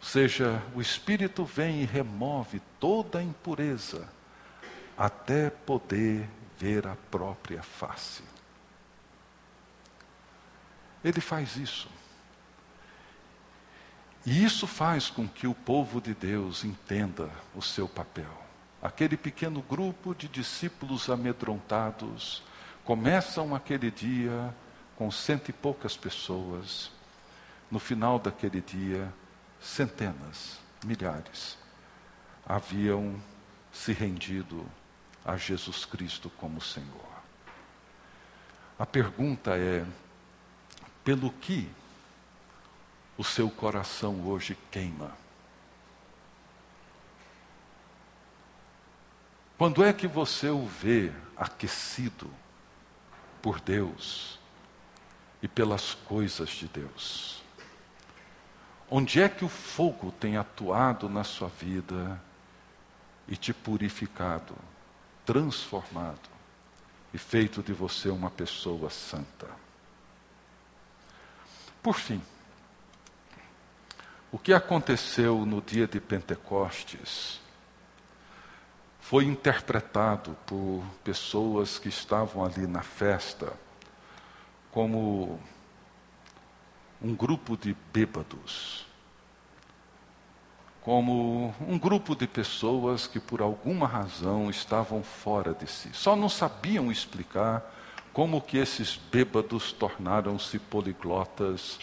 Ou 0.00 0.06
seja, 0.06 0.62
o 0.74 0.80
Espírito 0.80 1.44
vem 1.44 1.82
e 1.82 1.84
remove 1.84 2.60
toda 2.80 3.20
a 3.20 3.22
impureza 3.22 4.08
até 4.98 5.50
poder 5.50 6.28
ver 6.58 6.86
a 6.86 6.96
própria 7.10 7.62
face. 7.62 8.22
Ele 11.02 11.20
faz 11.20 11.56
isso. 11.56 11.88
E 14.26 14.44
isso 14.44 14.66
faz 14.66 15.08
com 15.08 15.26
que 15.26 15.46
o 15.46 15.54
povo 15.54 16.00
de 16.00 16.12
Deus 16.12 16.64
entenda 16.64 17.30
o 17.54 17.62
seu 17.62 17.88
papel. 17.88 18.49
Aquele 18.82 19.16
pequeno 19.16 19.60
grupo 19.62 20.14
de 20.14 20.28
discípulos 20.28 21.10
amedrontados 21.10 22.42
começam 22.84 23.54
aquele 23.54 23.90
dia 23.90 24.54
com 24.96 25.10
cento 25.10 25.50
e 25.50 25.52
poucas 25.52 25.96
pessoas. 25.96 26.90
No 27.70 27.78
final 27.78 28.18
daquele 28.18 28.60
dia, 28.60 29.12
centenas, 29.60 30.58
milhares 30.84 31.58
haviam 32.50 33.14
se 33.72 33.92
rendido 33.92 34.66
a 35.24 35.36
Jesus 35.36 35.84
Cristo 35.84 36.28
como 36.30 36.60
Senhor. 36.60 37.10
A 38.76 38.84
pergunta 38.84 39.56
é: 39.56 39.86
pelo 41.04 41.30
que 41.30 41.70
o 43.16 43.22
seu 43.22 43.48
coração 43.48 44.26
hoje 44.26 44.58
queima. 44.70 45.12
Quando 49.60 49.84
é 49.84 49.92
que 49.92 50.06
você 50.06 50.48
o 50.48 50.64
vê 50.64 51.12
aquecido 51.36 52.30
por 53.42 53.60
Deus 53.60 54.38
e 55.42 55.46
pelas 55.46 55.92
coisas 55.92 56.48
de 56.48 56.66
Deus? 56.66 57.42
Onde 58.88 59.20
é 59.20 59.28
que 59.28 59.44
o 59.44 59.50
fogo 59.50 60.12
tem 60.12 60.38
atuado 60.38 61.10
na 61.10 61.24
sua 61.24 61.48
vida 61.48 62.18
e 63.28 63.36
te 63.36 63.52
purificado, 63.52 64.54
transformado 65.26 66.30
e 67.12 67.18
feito 67.18 67.62
de 67.62 67.74
você 67.74 68.08
uma 68.08 68.30
pessoa 68.30 68.88
santa? 68.88 69.46
Por 71.82 71.96
fim, 71.96 72.22
o 74.32 74.38
que 74.38 74.54
aconteceu 74.54 75.44
no 75.44 75.60
dia 75.60 75.86
de 75.86 76.00
Pentecostes 76.00 77.42
foi 79.00 79.24
interpretado 79.24 80.36
por 80.46 80.84
pessoas 81.02 81.78
que 81.78 81.88
estavam 81.88 82.44
ali 82.44 82.66
na 82.66 82.82
festa 82.82 83.52
como 84.70 85.40
um 87.02 87.14
grupo 87.14 87.56
de 87.56 87.74
bêbados, 87.92 88.86
como 90.82 91.54
um 91.60 91.78
grupo 91.78 92.14
de 92.14 92.26
pessoas 92.26 93.06
que 93.06 93.18
por 93.18 93.40
alguma 93.40 93.86
razão 93.86 94.48
estavam 94.48 95.02
fora 95.02 95.52
de 95.54 95.66
si. 95.66 95.90
Só 95.92 96.14
não 96.14 96.28
sabiam 96.28 96.90
explicar 96.92 97.62
como 98.12 98.40
que 98.40 98.58
esses 98.58 98.96
bêbados 98.96 99.72
tornaram-se 99.72 100.58
poliglotas 100.58 101.78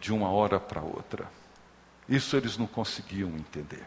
de 0.00 0.12
uma 0.12 0.30
hora 0.30 0.58
para 0.58 0.80
outra. 0.80 1.30
Isso 2.08 2.36
eles 2.36 2.56
não 2.56 2.66
conseguiam 2.66 3.30
entender. 3.30 3.84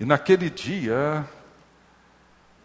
E 0.00 0.04
naquele 0.04 0.50
dia, 0.50 1.28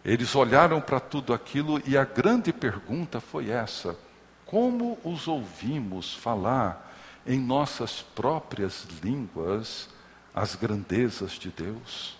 eles 0.03 0.33
olharam 0.35 0.79
para 0.79 0.99
tudo 0.99 1.33
aquilo 1.33 1.81
e 1.85 1.97
a 1.97 2.05
grande 2.05 2.53
pergunta 2.53 3.19
foi 3.19 3.49
essa: 3.49 3.97
como 4.45 4.97
os 5.03 5.27
ouvimos 5.27 6.13
falar 6.13 6.95
em 7.25 7.39
nossas 7.39 8.01
próprias 8.01 8.87
línguas 9.03 9.89
as 10.33 10.55
grandezas 10.55 11.33
de 11.33 11.49
Deus? 11.49 12.17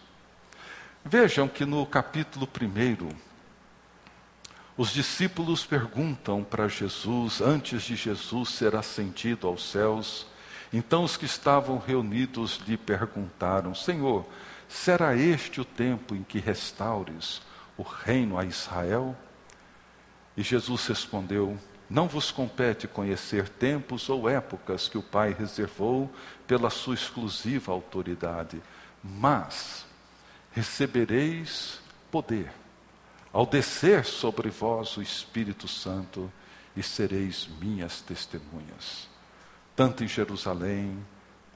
Vejam 1.06 1.48
que 1.48 1.65
no 1.65 1.86
capítulo 1.86 2.46
1, 2.46 3.10
os 4.76 4.91
discípulos 4.91 5.65
perguntam 5.65 6.43
para 6.43 6.67
Jesus, 6.67 7.39
antes 7.39 7.84
de 7.84 7.96
Jesus 7.96 8.50
ser 8.50 8.76
ascendido 8.76 9.48
aos 9.48 9.72
céus, 9.72 10.28
então 10.74 11.06
os 11.06 11.15
que 11.15 11.26
estavam 11.26 11.78
reunidos 11.78 12.58
lhe 12.67 12.76
perguntaram: 12.76 13.74
Senhor, 13.74 14.26
será 14.67 15.15
este 15.15 15.62
o 15.62 15.65
tempo 15.65 16.15
em 16.15 16.23
que 16.23 16.39
restaures 16.39 17.41
o 17.77 17.84
reino 17.84 18.38
a 18.38 18.45
Israel? 18.45 19.15
E 20.36 20.43
Jesus 20.43 20.88
respondeu: 20.88 21.58
Não 21.89 22.08
vos 22.08 22.32
compete 22.32 22.88
conhecer 22.88 23.49
tempos 23.49 24.10
ou 24.10 24.30
épocas 24.30 24.88
que 24.88 24.97
o 24.97 25.03
Pai 25.03 25.36
reservou 25.38 26.12
pela 26.45 26.69
sua 26.69 26.95
exclusiva 26.95 27.71
autoridade, 27.71 28.62
mas 29.03 29.86
recebereis 30.51 31.80
poder 32.12 32.51
ao 33.38 33.45
descer 33.45 34.03
sobre 34.03 34.49
vós 34.49 34.97
o 34.97 35.01
Espírito 35.01 35.67
Santo, 35.67 36.32
e 36.75 36.84
sereis 36.84 37.47
minhas 37.60 38.01
testemunhas, 38.01 39.08
tanto 39.75 40.03
em 40.03 40.08
Jerusalém, 40.08 41.03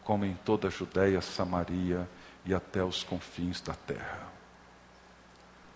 como 0.03 0.25
em 0.25 0.35
toda 0.45 0.67
a 0.67 0.71
Judéia, 0.71 1.21
Samaria 1.21 2.09
e 2.45 2.53
até 2.53 2.83
os 2.83 3.03
confins 3.03 3.61
da 3.61 3.73
terra. 3.73 4.27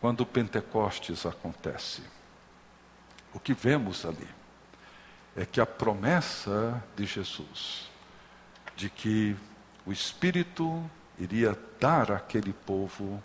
Quando 0.02 0.22
o 0.22 0.26
Pentecostes 0.26 1.26
acontece, 1.26 2.02
o 3.34 3.40
que 3.40 3.54
vemos 3.54 4.06
ali 4.06 4.28
é 5.36 5.46
que 5.46 5.60
a 5.60 5.66
promessa 5.66 6.82
de 6.96 7.06
Jesus, 7.06 7.90
de 8.76 8.90
que 8.90 9.36
o 9.86 9.92
Espírito 9.92 10.90
iria 11.20 11.58
dar 11.80 12.12
àquele 12.12 12.54
povo 12.54 13.22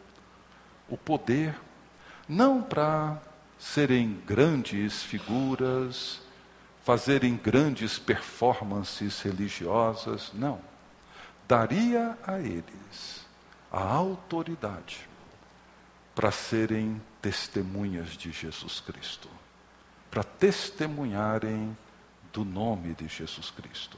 o 0.88 0.96
poder 0.96 1.54
não 2.28 2.62
para 2.62 3.20
serem 3.58 4.20
grandes 4.26 5.02
figuras, 5.02 6.20
fazerem 6.84 7.36
grandes 7.36 7.98
performances 7.98 9.20
religiosas, 9.20 10.30
não. 10.32 10.60
Daria 11.46 12.16
a 12.26 12.38
eles 12.38 13.29
a 13.70 13.82
autoridade 13.82 15.08
para 16.14 16.30
serem 16.30 17.00
testemunhas 17.22 18.10
de 18.10 18.32
Jesus 18.32 18.80
Cristo, 18.80 19.28
para 20.10 20.24
testemunharem 20.24 21.76
do 22.32 22.44
nome 22.44 22.94
de 22.94 23.06
Jesus 23.08 23.50
Cristo, 23.50 23.96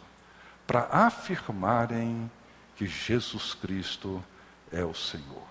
para 0.66 0.88
afirmarem 0.90 2.30
que 2.76 2.86
Jesus 2.86 3.54
Cristo 3.54 4.22
é 4.70 4.84
o 4.84 4.94
Senhor. 4.94 5.46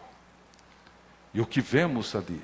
E 1.33 1.41
o 1.41 1.45
que 1.45 1.61
vemos 1.61 2.15
ali 2.15 2.41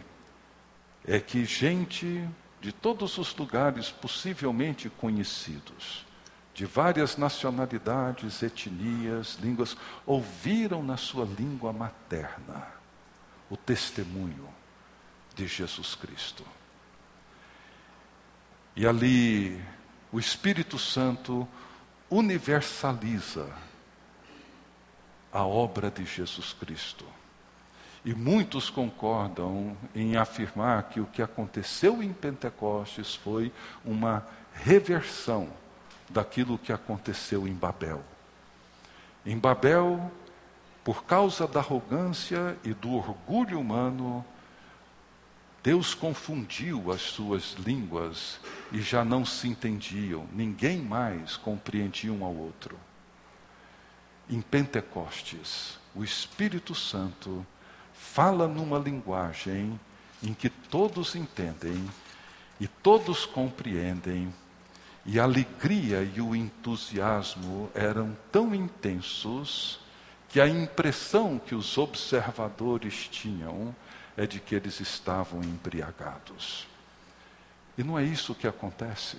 é 1.06 1.20
que 1.20 1.46
gente 1.46 2.28
de 2.60 2.72
todos 2.72 3.18
os 3.18 3.36
lugares 3.36 3.92
possivelmente 3.92 4.90
conhecidos, 4.90 6.06
de 6.58 6.65
várias 6.65 7.17
nacionalidades, 7.17 8.41
etnias, 8.41 9.38
línguas, 9.39 9.78
ouviram 10.08 10.82
na 10.82 10.98
sua 10.98 11.24
língua 11.24 11.72
materna 11.72 12.67
o 13.48 13.56
testemunho 13.56 14.50
de 15.36 15.46
Jesus 15.46 15.93
Cristo. 15.93 16.43
E 18.76 18.88
ali 18.88 19.63
o 20.12 20.20
Espírito 20.20 20.80
Santo 20.80 21.48
universaliza 22.10 23.48
a 25.32 25.46
obra 25.46 25.91
de 25.91 26.06
Jesus 26.06 26.54
Cristo. 26.54 27.06
E 28.04 28.15
muitos 28.15 28.72
concordam 28.72 29.78
em 29.93 30.17
afirmar 30.17 30.89
que 30.89 31.00
o 31.00 31.06
que 31.06 31.22
aconteceu 31.22 32.02
em 32.02 32.12
Pentecostes 32.12 33.13
foi 33.13 33.54
uma 33.86 34.28
reversão 34.56 35.52
daquilo 36.10 36.58
que 36.58 36.72
aconteceu 36.72 37.48
em 37.48 37.54
Babel. 37.54 38.04
Em 39.26 39.38
Babel, 39.38 40.12
por 40.84 41.04
causa 41.04 41.48
da 41.48 41.60
arrogância 41.60 42.58
e 42.63 42.74
do 42.74 42.93
orgulho 42.93 43.60
humano, 43.60 44.26
Deus 45.62 45.93
confundiu 45.93 46.91
as 46.91 47.02
suas 47.02 47.54
línguas 47.54 48.39
e 48.72 48.82
já 48.82 49.04
não 49.04 49.26
se 49.26 49.50
entendiam, 49.50 50.26
ninguém 50.32 50.82
mais 50.82 51.36
compreendia 51.36 52.13
um 52.13 52.24
ao 52.24 52.34
outro. 52.34 52.80
Em 54.30 54.39
Pentecostes, 54.39 55.78
o 55.93 56.04
Espírito 56.04 56.74
Santo 56.74 57.46
fala 57.93 58.48
numa 58.48 58.80
linguagem 58.80 59.78
em 60.24 60.34
que 60.34 60.50
todos 60.50 61.15
entendem 61.15 61.86
e 62.60 62.67
todos 62.67 63.26
compreendem, 63.26 64.34
e 65.08 65.22
a 65.22 65.24
alegria 65.24 66.04
e 66.04 66.20
o 66.20 66.36
entusiasmo 66.36 67.72
eram 67.74 68.15
tão 68.30 68.54
intensos 68.54 69.80
que 70.28 70.41
a 70.41 70.48
impressão 70.50 71.39
que 71.39 71.56
os 71.56 71.78
observadores 71.78 73.08
tinham 73.08 73.74
é 74.17 74.28
de 74.28 74.41
que 74.41 74.54
eles 74.54 74.82
estavam 74.82 75.41
embriagados. 75.41 76.67
E 77.78 77.84
não 77.84 77.98
é 77.98 78.04
isso 78.04 78.36
que 78.36 78.46
acontece, 78.46 79.17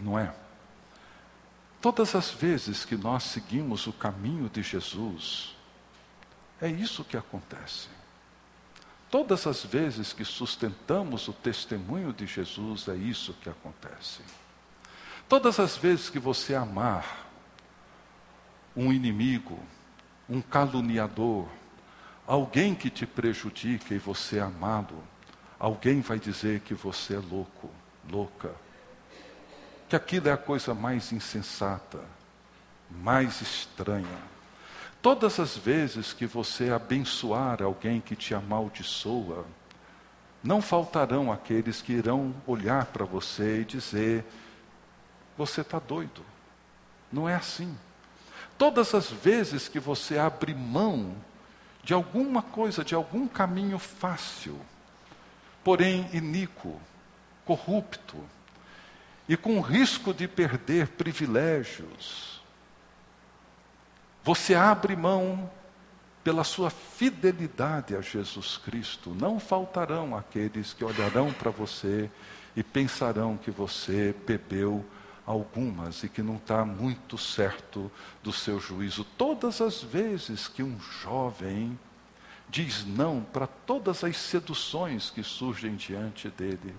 não 0.00 0.18
é? 0.18 0.34
Todas 1.80 2.16
as 2.16 2.30
vezes 2.32 2.84
que 2.84 2.96
nós 2.96 3.22
seguimos 3.22 3.86
o 3.86 3.92
caminho 3.92 4.48
de 4.48 4.64
Jesus, 4.64 5.54
é 6.60 6.68
isso 6.68 7.04
que 7.04 7.16
acontece. 7.16 7.86
Todas 9.08 9.46
as 9.46 9.64
vezes 9.64 10.12
que 10.12 10.24
sustentamos 10.24 11.28
o 11.28 11.32
testemunho 11.32 12.12
de 12.12 12.26
Jesus, 12.26 12.88
é 12.88 12.96
isso 12.96 13.32
que 13.34 13.48
acontece. 13.48 14.22
Todas 15.32 15.58
as 15.58 15.78
vezes 15.78 16.10
que 16.10 16.18
você 16.18 16.54
amar 16.54 17.26
um 18.76 18.92
inimigo, 18.92 19.58
um 20.28 20.42
caluniador, 20.42 21.48
alguém 22.26 22.74
que 22.74 22.90
te 22.90 23.06
prejudica 23.06 23.94
e 23.94 23.98
você 23.98 24.36
é 24.36 24.42
amado, 24.42 24.94
alguém 25.58 26.02
vai 26.02 26.18
dizer 26.18 26.60
que 26.60 26.74
você 26.74 27.14
é 27.14 27.18
louco, 27.18 27.70
louca, 28.10 28.54
que 29.88 29.96
aquilo 29.96 30.28
é 30.28 30.32
a 30.32 30.36
coisa 30.36 30.74
mais 30.74 31.12
insensata, 31.12 32.00
mais 32.90 33.40
estranha. 33.40 34.18
Todas 35.00 35.40
as 35.40 35.56
vezes 35.56 36.12
que 36.12 36.26
você 36.26 36.68
abençoar 36.68 37.62
alguém 37.62 38.02
que 38.02 38.14
te 38.14 38.34
amaldiçoa, 38.34 39.46
não 40.44 40.60
faltarão 40.60 41.32
aqueles 41.32 41.80
que 41.80 41.94
irão 41.94 42.34
olhar 42.46 42.84
para 42.84 43.06
você 43.06 43.62
e 43.62 43.64
dizer: 43.64 44.26
você 45.36 45.60
está 45.60 45.78
doido. 45.78 46.24
Não 47.10 47.28
é 47.28 47.34
assim. 47.34 47.76
Todas 48.56 48.94
as 48.94 49.10
vezes 49.10 49.68
que 49.68 49.80
você 49.80 50.18
abre 50.18 50.54
mão 50.54 51.14
de 51.82 51.92
alguma 51.92 52.42
coisa, 52.42 52.84
de 52.84 52.94
algum 52.94 53.26
caminho 53.26 53.78
fácil, 53.78 54.58
porém 55.64 56.08
iníquo, 56.12 56.80
corrupto, 57.44 58.16
e 59.28 59.36
com 59.36 59.60
risco 59.60 60.12
de 60.12 60.28
perder 60.28 60.88
privilégios, 60.88 62.40
você 64.22 64.54
abre 64.54 64.94
mão 64.94 65.50
pela 66.22 66.44
sua 66.44 66.70
fidelidade 66.70 67.96
a 67.96 68.00
Jesus 68.00 68.56
Cristo. 68.56 69.10
Não 69.10 69.40
faltarão 69.40 70.16
aqueles 70.16 70.72
que 70.72 70.84
olharão 70.84 71.32
para 71.32 71.50
você 71.50 72.08
e 72.54 72.62
pensarão 72.62 73.36
que 73.36 73.50
você 73.50 74.14
bebeu 74.26 74.84
algumas 75.26 76.02
e 76.02 76.08
que 76.08 76.22
não 76.22 76.36
está 76.36 76.64
muito 76.64 77.16
certo 77.16 77.90
do 78.22 78.32
seu 78.32 78.58
juízo. 78.60 79.04
Todas 79.16 79.60
as 79.60 79.82
vezes 79.82 80.48
que 80.48 80.62
um 80.62 80.78
jovem 80.80 81.78
diz 82.48 82.84
não 82.84 83.22
para 83.22 83.46
todas 83.46 84.04
as 84.04 84.16
seduções 84.16 85.10
que 85.10 85.22
surgem 85.22 85.74
diante 85.74 86.28
dele, 86.28 86.74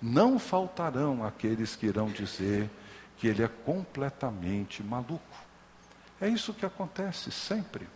não 0.00 0.38
faltarão 0.38 1.24
aqueles 1.24 1.76
que 1.76 1.86
irão 1.86 2.08
dizer 2.08 2.68
que 3.18 3.28
ele 3.28 3.42
é 3.42 3.48
completamente 3.48 4.82
maluco. 4.82 5.36
É 6.20 6.28
isso 6.28 6.52
que 6.52 6.66
acontece 6.66 7.30
sempre. 7.30 7.88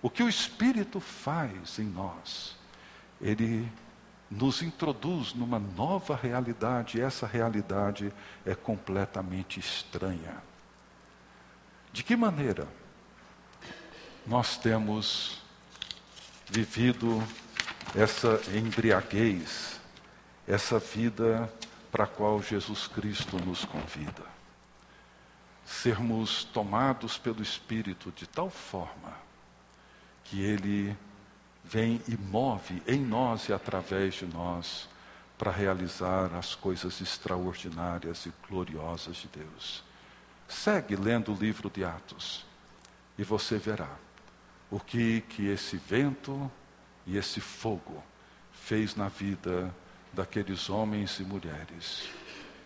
O 0.00 0.08
que 0.08 0.22
o 0.22 0.28
Espírito 0.28 1.00
faz 1.00 1.78
em 1.78 1.84
nós, 1.84 2.56
ele 3.20 3.68
nos 4.32 4.62
introduz 4.62 5.34
numa 5.34 5.58
nova 5.58 6.16
realidade, 6.16 6.96
e 6.96 7.00
essa 7.02 7.26
realidade 7.26 8.12
é 8.46 8.54
completamente 8.54 9.60
estranha. 9.60 10.42
De 11.92 12.02
que 12.02 12.16
maneira 12.16 12.66
nós 14.26 14.56
temos 14.56 15.42
vivido 16.48 17.22
essa 17.94 18.40
embriaguez, 18.56 19.78
essa 20.48 20.78
vida 20.78 21.52
para 21.90 22.04
a 22.04 22.06
qual 22.06 22.42
Jesus 22.42 22.86
Cristo 22.86 23.36
nos 23.44 23.66
convida? 23.66 24.24
Sermos 25.66 26.44
tomados 26.44 27.18
pelo 27.18 27.42
Espírito 27.42 28.10
de 28.12 28.26
tal 28.26 28.48
forma 28.48 29.12
que 30.24 30.40
Ele 30.40 30.96
vem 31.64 32.00
e 32.08 32.16
move 32.16 32.82
em 32.86 33.00
nós 33.00 33.48
e 33.48 33.52
através 33.52 34.14
de 34.14 34.26
nós 34.26 34.88
para 35.38 35.50
realizar 35.50 36.34
as 36.34 36.54
coisas 36.54 37.00
extraordinárias 37.00 38.26
e 38.26 38.32
gloriosas 38.48 39.16
de 39.16 39.28
Deus. 39.28 39.82
Segue 40.48 40.94
lendo 40.96 41.32
o 41.32 41.36
livro 41.36 41.70
de 41.70 41.84
Atos 41.84 42.44
e 43.18 43.24
você 43.24 43.58
verá 43.58 43.90
o 44.70 44.78
que 44.78 45.22
que 45.22 45.48
esse 45.48 45.76
vento 45.76 46.50
e 47.06 47.16
esse 47.16 47.40
fogo 47.40 48.02
fez 48.52 48.94
na 48.94 49.08
vida 49.08 49.74
daqueles 50.12 50.70
homens 50.70 51.18
e 51.18 51.24
mulheres 51.24 52.08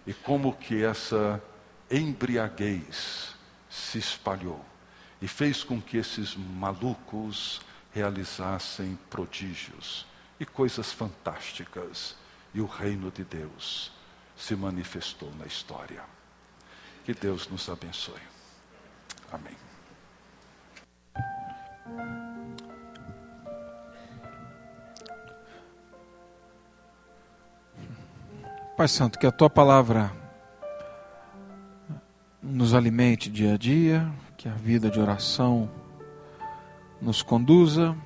e 0.07 0.13
como 0.13 0.55
que 0.55 0.85
essa 0.85 1.43
embriaguez 1.91 3.35
se 3.71 3.99
espalhou 3.99 4.65
e 5.21 5.27
fez 5.27 5.65
com 5.65 5.81
que 5.81 5.97
esses 5.97 6.37
malucos 6.37 7.61
realizassem 7.97 8.99
prodígios 9.09 10.07
e 10.39 10.45
coisas 10.45 10.93
fantásticas, 10.93 12.15
e 12.53 12.61
o 12.61 12.67
reino 12.67 13.11
de 13.11 13.25
Deus 13.25 13.91
se 14.37 14.55
manifestou 14.55 15.33
na 15.39 15.47
história. 15.47 16.03
Que 17.07 17.15
Deus 17.15 17.49
nos 17.49 17.71
abençoe. 17.71 18.21
Amém. 19.33 19.57
Pai 28.77 28.89
Santo, 28.89 29.19
que 29.19 29.27
a 29.27 29.33
tua 29.33 29.49
palavra 29.49 30.13
nos 32.43 32.75
alimente 32.75 33.31
dia 33.31 33.55
a 33.55 33.57
dia, 33.57 34.07
que 34.37 34.51
a 34.51 34.53
vida 34.53 34.91
de 34.91 35.01
oração 35.01 35.86
nos 37.01 37.23
conduza, 37.23 37.97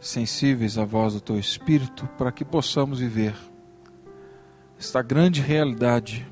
sensíveis 0.00 0.78
à 0.78 0.84
voz 0.84 1.14
do 1.14 1.20
Teu 1.20 1.38
Espírito, 1.38 2.06
para 2.18 2.32
que 2.32 2.44
possamos 2.44 3.00
viver 3.00 3.34
esta 4.78 5.00
grande 5.02 5.40
realidade, 5.40 6.26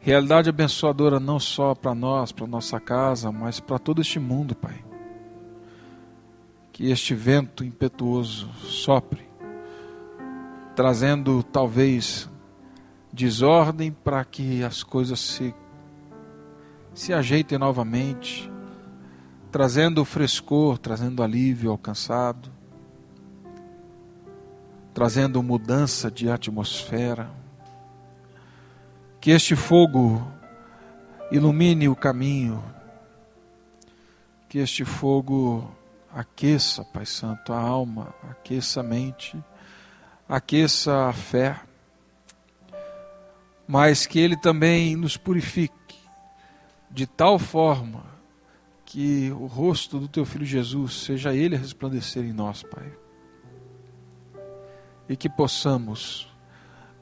realidade 0.00 0.48
abençoadora 0.48 1.18
não 1.18 1.40
só 1.40 1.74
para 1.74 1.94
nós, 1.94 2.30
para 2.30 2.46
nossa 2.46 2.78
casa, 2.78 3.32
mas 3.32 3.58
para 3.58 3.78
todo 3.78 4.00
este 4.00 4.18
mundo, 4.18 4.54
Pai. 4.54 4.84
Que 6.72 6.90
este 6.90 7.14
vento 7.14 7.64
impetuoso 7.64 8.50
sopre, 8.62 9.26
trazendo 10.76 11.42
talvez 11.42 12.28
desordem 13.12 13.90
para 13.90 14.24
que 14.24 14.62
as 14.62 14.82
coisas 14.82 15.18
se, 15.18 15.54
se 16.94 17.12
ajeitem 17.12 17.58
novamente 17.58 18.50
trazendo 19.50 20.04
frescor, 20.04 20.78
trazendo 20.78 21.22
alívio 21.22 21.70
ao 21.70 21.78
cansado, 21.78 22.50
trazendo 24.92 25.42
mudança 25.42 26.10
de 26.10 26.30
atmosfera. 26.30 27.30
Que 29.20 29.30
este 29.30 29.56
fogo 29.56 30.22
ilumine 31.30 31.88
o 31.88 31.96
caminho, 31.96 32.62
que 34.48 34.58
este 34.58 34.84
fogo 34.84 35.70
aqueça, 36.14 36.84
Pai 36.84 37.04
Santo, 37.04 37.52
a 37.52 37.58
alma, 37.58 38.14
aqueça 38.30 38.80
a 38.80 38.82
mente, 38.82 39.36
aqueça 40.28 41.08
a 41.08 41.12
fé, 41.12 41.60
mas 43.66 44.06
que 44.06 44.18
Ele 44.18 44.36
também 44.36 44.94
nos 44.96 45.16
purifique 45.16 45.74
de 46.90 47.06
tal 47.06 47.38
forma 47.38 48.07
que 48.88 49.30
o 49.32 49.44
rosto 49.44 49.98
do 49.98 50.08
teu 50.08 50.24
filho 50.24 50.46
Jesus 50.46 50.94
seja 50.94 51.34
ele 51.34 51.54
a 51.54 51.58
resplandecer 51.58 52.24
em 52.24 52.32
nós, 52.32 52.62
Pai. 52.62 52.90
E 55.06 55.14
que 55.14 55.28
possamos, 55.28 56.26